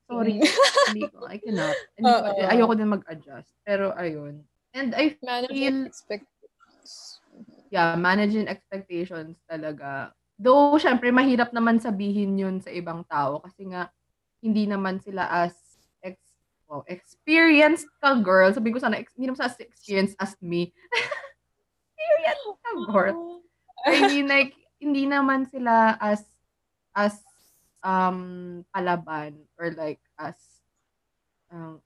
[0.07, 0.47] sorry, Mm.
[0.91, 1.77] hindi ko, I cannot.
[1.95, 3.51] Hindi ko, ayoko din mag-adjust.
[3.61, 4.43] Pero ayun.
[4.71, 6.91] And I Managing Feel- expectations.
[7.67, 10.15] yeah, managing expectations talaga.
[10.35, 13.91] Though, syempre, mahirap naman sabihin yun sa ibang tao kasi nga,
[14.41, 15.53] hindi naman sila as
[16.71, 18.47] well, experienced ka, girl.
[18.55, 20.71] Sabi ko sana, ex, hindi naman sa as experienced as me.
[21.99, 23.43] experienced ka, girl.
[23.83, 26.23] I mean, like, hindi naman sila as,
[26.95, 27.19] as,
[27.83, 30.39] um, palaban or like, as,
[31.51, 31.83] um,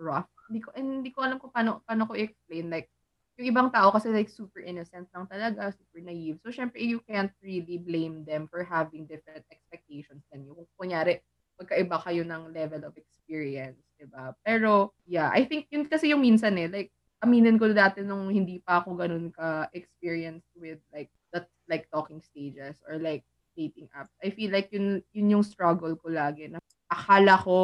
[0.00, 0.32] rough.
[0.48, 2.72] Hindi ko, hindi ko alam kung paano, paano ko i-explain.
[2.72, 2.88] Like,
[3.36, 6.38] yung ibang tao kasi like super innocent lang talaga, super naive.
[6.38, 10.54] So, syempre, you can't really blame them for having different expectations than you.
[10.54, 11.18] Kung kunyari,
[11.60, 14.34] magkaiba kayo ng level of experience, di ba?
[14.42, 16.90] Pero, yeah, I think yun kasi yung minsan eh, like,
[17.24, 22.82] aminin ko dati nung hindi pa ako ganun ka-experienced with like, that, like talking stages
[22.84, 23.24] or like
[23.56, 24.12] dating apps.
[24.20, 26.50] I feel like yun, yun yung struggle ko lagi.
[26.50, 27.56] Na akala ko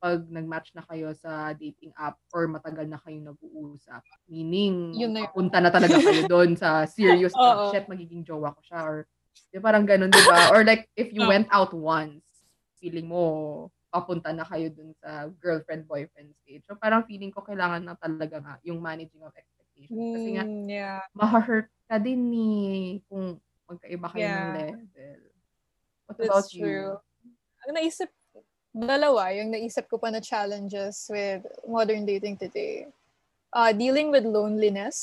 [0.00, 4.00] pag nag-match na kayo sa dating app or matagal na kayo nag-uusap.
[4.26, 5.28] Meaning, Yun na yun.
[5.28, 8.80] papunta na talaga kayo doon sa serious, oh, shit, magiging jowa ko siya.
[8.80, 8.96] Or,
[9.52, 10.56] di parang ganun, di ba?
[10.56, 12.24] Or like, if you went out once,
[12.80, 13.24] feeling mo,
[13.92, 16.62] papunta na kayo dun sa girlfriend-boyfriend stage.
[16.64, 20.08] So, parang feeling ko kailangan na talaga nga yung managing of expectations.
[20.16, 21.02] Kasi nga, Mm, yeah.
[21.12, 22.48] ma-hurt ka din ni
[23.10, 24.54] kung magkaiba kayo ng Yeah.
[24.56, 25.20] level.
[26.06, 26.62] What about That's you?
[26.62, 26.90] true.
[27.66, 28.10] Ang naisip,
[28.70, 32.86] dalawa, yung naisip ko pa na challenges with modern dating today.
[33.50, 34.96] Uh, dealing with loneliness.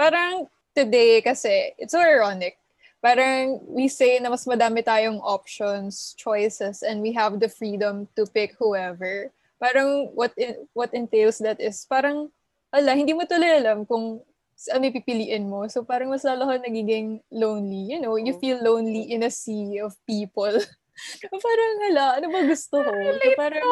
[0.00, 2.56] Parang today kasi, it's so ironic.
[3.04, 8.24] Parang we say na mas madami tayong options, choices, and we have the freedom to
[8.24, 9.28] pick whoever.
[9.60, 12.32] Parang what in, what entails that is parang,
[12.72, 14.24] ala, hindi mo tuloy alam kung
[14.72, 15.68] ano pipiliin mo.
[15.68, 17.92] So parang mas lalo ka nagiging lonely.
[17.92, 20.56] You know, you feel lonely in a sea of people.
[21.44, 22.88] parang hala, ano ba gusto ko?
[22.88, 23.68] So, parang,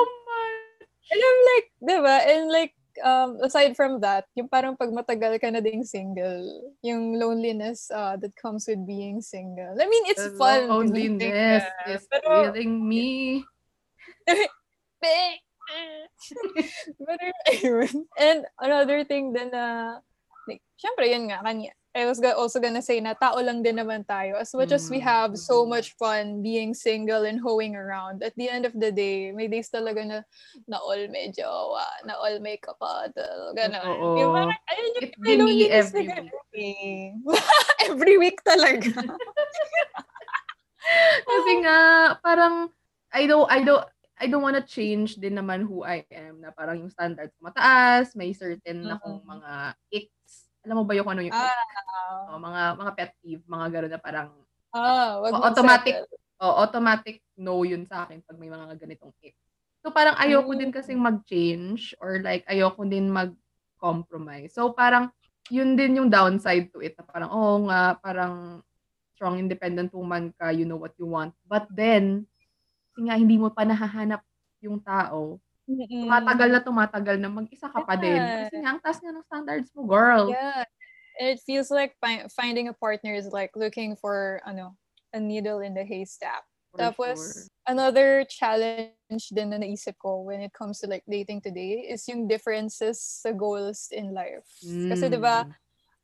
[1.09, 2.17] and I'm like, di ba?
[2.29, 6.45] And like, um, aside from that, yung parang pag matagal ka na ding single,
[6.85, 9.73] yung loneliness uh, that comes with being single.
[9.81, 10.69] I mean, it's The fun.
[10.69, 13.41] loneliness is pero- killing me.
[15.03, 15.43] But
[17.51, 18.07] ayun.
[18.19, 19.99] And another thing din na,
[20.47, 24.09] like, syempre yun nga, kanya, I was also gonna say na tao lang din naman
[24.09, 24.41] tayo.
[24.41, 28.33] As much as we Mm, have so much fun being single and hoeing around, at
[28.41, 30.19] the end of the day, may days talaga na
[30.65, 33.85] na all may jowa, na all may kapadal, gano'n.
[33.85, 34.17] Totoo.
[34.17, 36.33] Yung parang, ayun yung may loneliness every na week.
[37.93, 38.89] every week talaga.
[41.29, 41.79] Kasi nga,
[42.25, 42.69] parang,
[43.13, 43.85] I don't, I don't,
[44.21, 48.15] I don't wanna change din naman who I am na parang yung standards ko mataas,
[48.15, 49.51] may certain na akong mga
[49.93, 50.22] icks.
[50.63, 52.31] Alam mo ba yung ano yung Ah.
[52.31, 54.31] Oh, mga, mga pet peeve, mga gano'n na parang,
[54.73, 55.95] Ah, wag O, mo automatic.
[56.43, 59.39] oh, automatic no yun sa akin pag may mga ganitong icks.
[59.85, 60.75] So parang ayoko din Mm.
[60.75, 64.55] kasing mag-change or like ayoko din mag-compromise.
[64.57, 65.11] So parang
[65.53, 66.95] yun din yung downside to it.
[66.99, 68.63] Na parang, oo nga, parang
[69.17, 71.35] strong independent woman ka, you know what you want.
[71.47, 72.27] But then,
[72.95, 74.23] kasi nga hindi mo pa nahahanap
[74.65, 75.41] yung tao.
[75.71, 76.03] Mm-mm.
[76.05, 78.19] Tumatagal na tumatagal na mag-isa ka pa din.
[78.19, 78.49] Yeah.
[78.51, 80.31] Kasi nga, ang taas nga ng standards mo, girl.
[80.31, 80.65] Yeah.
[81.21, 84.75] It feels like fi- finding a partner is like looking for ano,
[85.13, 86.43] a needle in the haystack.
[86.73, 87.47] For Tapos, sure.
[87.69, 92.25] another challenge din na naisip ko when it comes to like dating today is yung
[92.27, 94.49] differences sa goals in life.
[94.65, 95.53] Kasi 'di ba, Mm.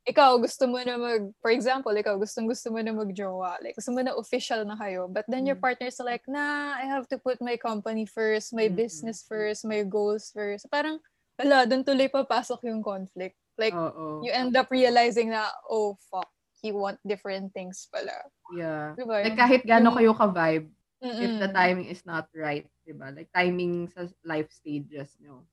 [0.09, 3.61] Ikaw gusto mo na mag, for example, ikaw gustong gusto mo na magjowa.
[3.61, 5.05] Like, gusto mo na official na kayo.
[5.05, 5.69] But then your Mm.
[5.69, 8.81] partner's like, nah, I have to put my company first, my Mm-mm.
[8.81, 10.65] business first, my goals first.
[10.73, 10.97] Parang,
[11.37, 13.37] wala, doon tuloy papasok yung conflict.
[13.61, 14.25] Like, Oo.
[14.25, 16.33] you end up realizing na, oh, fuck,
[16.65, 18.17] he want different things pala.
[18.57, 18.97] Yeah.
[18.97, 19.29] Diba?
[19.29, 20.73] Like kahit gaano kayo ka-vibe,
[21.05, 21.55] if the Mm-mm.
[21.55, 23.15] timing is not right, 'di ba?
[23.15, 25.47] Like timing sa life stages nyo.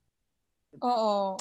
[0.81, 1.37] Oo.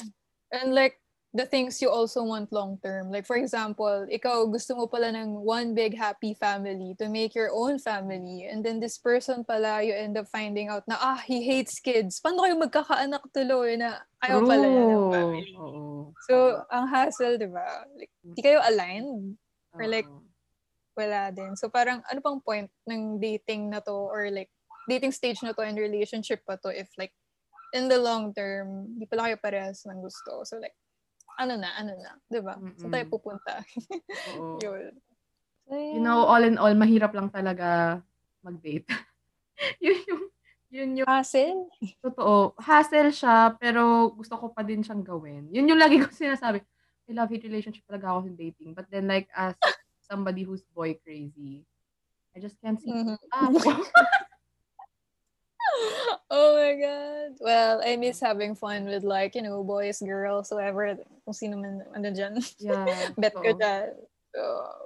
[0.53, 1.01] And like,
[1.35, 3.11] the things you also want long term.
[3.11, 7.51] Like for example, ikaw gusto mo pala ng one big happy family to make your
[7.51, 11.43] own family and then this person pala you end up finding out na ah he
[11.43, 12.23] hates kids.
[12.23, 14.49] Paano kayo magkakaanak tuloy na ayaw True.
[14.49, 15.53] pala niya ng family?
[15.59, 15.83] Oo.
[16.25, 17.83] So, ang hassle, 'di ba?
[17.99, 19.35] Like, di kayo aligned
[19.75, 20.07] or like
[20.95, 21.59] wala din.
[21.59, 24.47] So parang ano pang point ng dating na to or like
[24.87, 27.11] dating stage na to and relationship pa to if like
[27.75, 30.47] in the long term, di pala kayo parehas ng gusto.
[30.47, 30.71] So like,
[31.37, 32.55] ano na, ano na, di ba?
[32.79, 33.61] Saan tayo pupunta?
[34.31, 34.59] Oo.
[34.63, 34.93] Yun.
[35.65, 37.99] So, You know, all in all, mahirap lang talaga
[38.45, 38.85] mag-date.
[39.83, 40.23] yun yung,
[40.69, 41.69] yun yung hassle?
[42.05, 42.53] totoo.
[42.61, 45.49] Hassle siya, pero gusto ko pa din siyang gawin.
[45.49, 46.61] Yun yung lagi ko sinasabi.
[47.05, 48.73] I love-hate relationship talaga ako sa dating.
[48.77, 49.57] But then like, as
[50.05, 51.65] somebody who's boy crazy,
[52.35, 53.17] I just can't see Mhm.
[53.33, 53.49] ah,
[56.29, 57.29] oh my God.
[57.39, 60.95] Well, I miss having fun with like, you know, boys, girls, whoever,
[61.25, 62.39] kung sino man ano dyan.
[62.59, 63.11] yeah.
[63.17, 63.95] Bet ko dyan.
[64.35, 64.41] So,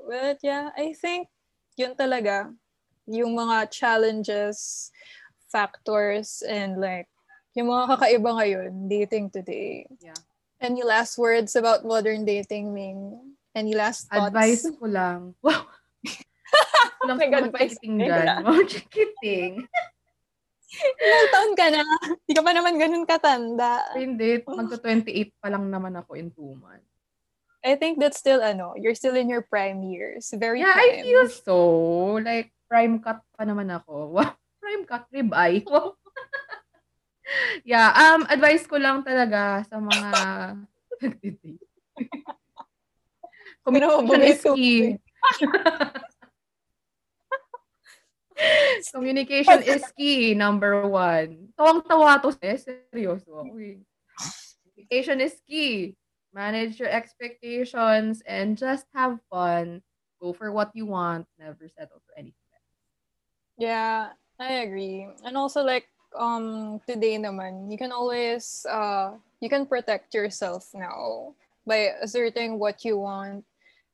[0.10, 1.28] but yeah, I think
[1.74, 2.54] yun talaga
[3.10, 4.92] yung mga challenges,
[5.50, 7.10] factors, and like
[7.58, 9.90] yung mga kakaiba ngayon dating today.
[9.98, 10.18] Yeah.
[10.62, 13.16] Any last words about modern dating, Ming?
[13.56, 14.30] Any last thoughts?
[14.30, 15.34] Advice ko lang.
[15.46, 15.66] Wow.
[17.00, 18.44] Walang May mga advice chikiting ka dyan.
[18.44, 18.54] na.
[20.78, 21.82] Ilang taon ka na?
[22.22, 23.72] Hindi ka pa naman ganun katanda.
[23.98, 26.86] Hindi, magto-28 pa lang naman ako in two months.
[27.60, 30.32] I think that's still, ano, you're still in your prime years.
[30.32, 31.04] Very Yeah, I prime.
[31.04, 31.58] feel so.
[32.22, 33.94] Like, prime cut pa naman ako.
[34.16, 34.32] Wow.
[34.60, 35.66] Prime cut, ribeye.
[37.62, 40.10] Yeah, um, advice ko lang talaga sa mga
[41.06, 41.62] nagtitake.
[43.62, 44.98] Communication is Pero, key.
[48.94, 51.50] Communication is key, number one.
[51.60, 52.58] Tawang-tawa to, eh.
[52.58, 53.46] Seryoso.
[53.48, 53.80] Okay.
[54.64, 55.96] Communication is key.
[56.34, 59.82] Manage your expectations and just have fun.
[60.22, 61.26] Go for what you want.
[61.40, 62.36] Never settle for anything.
[63.58, 65.08] Yeah, I agree.
[65.26, 71.36] And also like um today naman, you can always uh you can protect yourself now
[71.68, 73.44] by asserting what you want,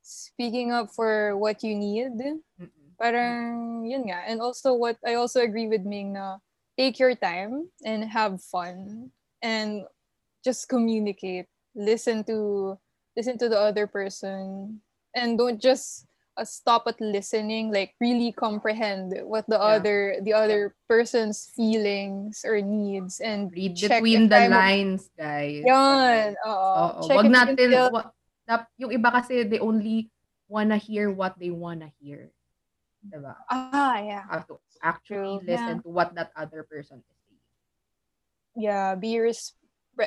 [0.02, 2.14] speaking up for what you need.
[2.62, 2.85] Mm-mm.
[3.00, 4.24] Parang yun nga.
[4.28, 6.39] And also what I also agree with Ming na
[6.78, 9.84] take your time and have fun and
[10.43, 11.48] just communicate.
[11.76, 12.76] Listen to
[13.16, 14.80] listen to the other person
[15.16, 16.04] and don't just
[16.36, 19.80] uh, stop at listening like really comprehend what the Yeah.
[19.80, 25.64] other the other person's feelings or needs and Read between the lines, guys.
[25.64, 26.36] Oo.
[26.43, 27.08] Oo.
[27.08, 28.12] Check Wag if you can natin, wa-
[28.76, 30.12] yung iba kasi, they only
[30.52, 32.35] wanna hear what they wanna hear.
[33.12, 33.36] Diba?
[33.49, 34.24] ah, yeah.
[34.30, 35.47] Have to actually True.
[35.47, 37.39] listen to what that other person is saying.
[38.56, 39.53] Yeah, be res-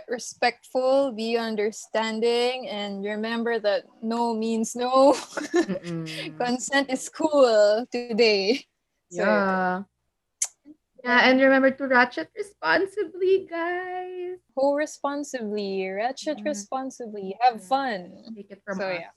[0.08, 5.14] respectful, be understanding, and remember that no means no.
[6.40, 8.64] Consent is cool today.
[9.10, 9.82] So, Yeah.
[11.04, 14.42] Yeah, and remember to ratchet responsibly, guys.
[14.58, 16.50] Go responsibly, ratchet Yeah.
[16.50, 18.18] responsibly, have fun.
[18.34, 19.00] Take it from So, us.
[19.00, 19.14] yeah.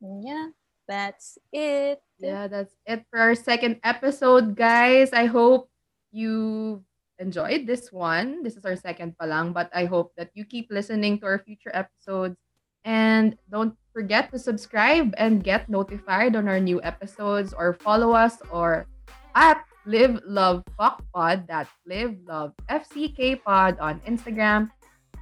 [0.00, 0.46] Yeah,
[0.88, 2.00] that's it.
[2.18, 5.12] Yeah, that's it for our second episode, guys.
[5.12, 5.70] I hope
[6.10, 6.82] you
[7.18, 8.42] enjoyed this one.
[8.42, 11.70] This is our second palang, but I hope that you keep listening to our future
[11.74, 12.36] episodes.
[12.84, 18.38] And don't forget to subscribe and get notified on our new episodes or follow us
[18.50, 18.86] or
[19.34, 21.46] at Live Love Fuck Pod.
[21.46, 24.70] That's Live Love FCK Pod on Instagram,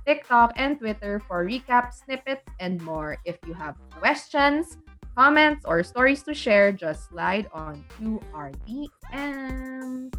[0.06, 3.18] TikTok, and Twitter for recap snippets, and more.
[3.24, 4.78] If you have questions,
[5.16, 10.12] comments or stories to share, just slide on to our DMs.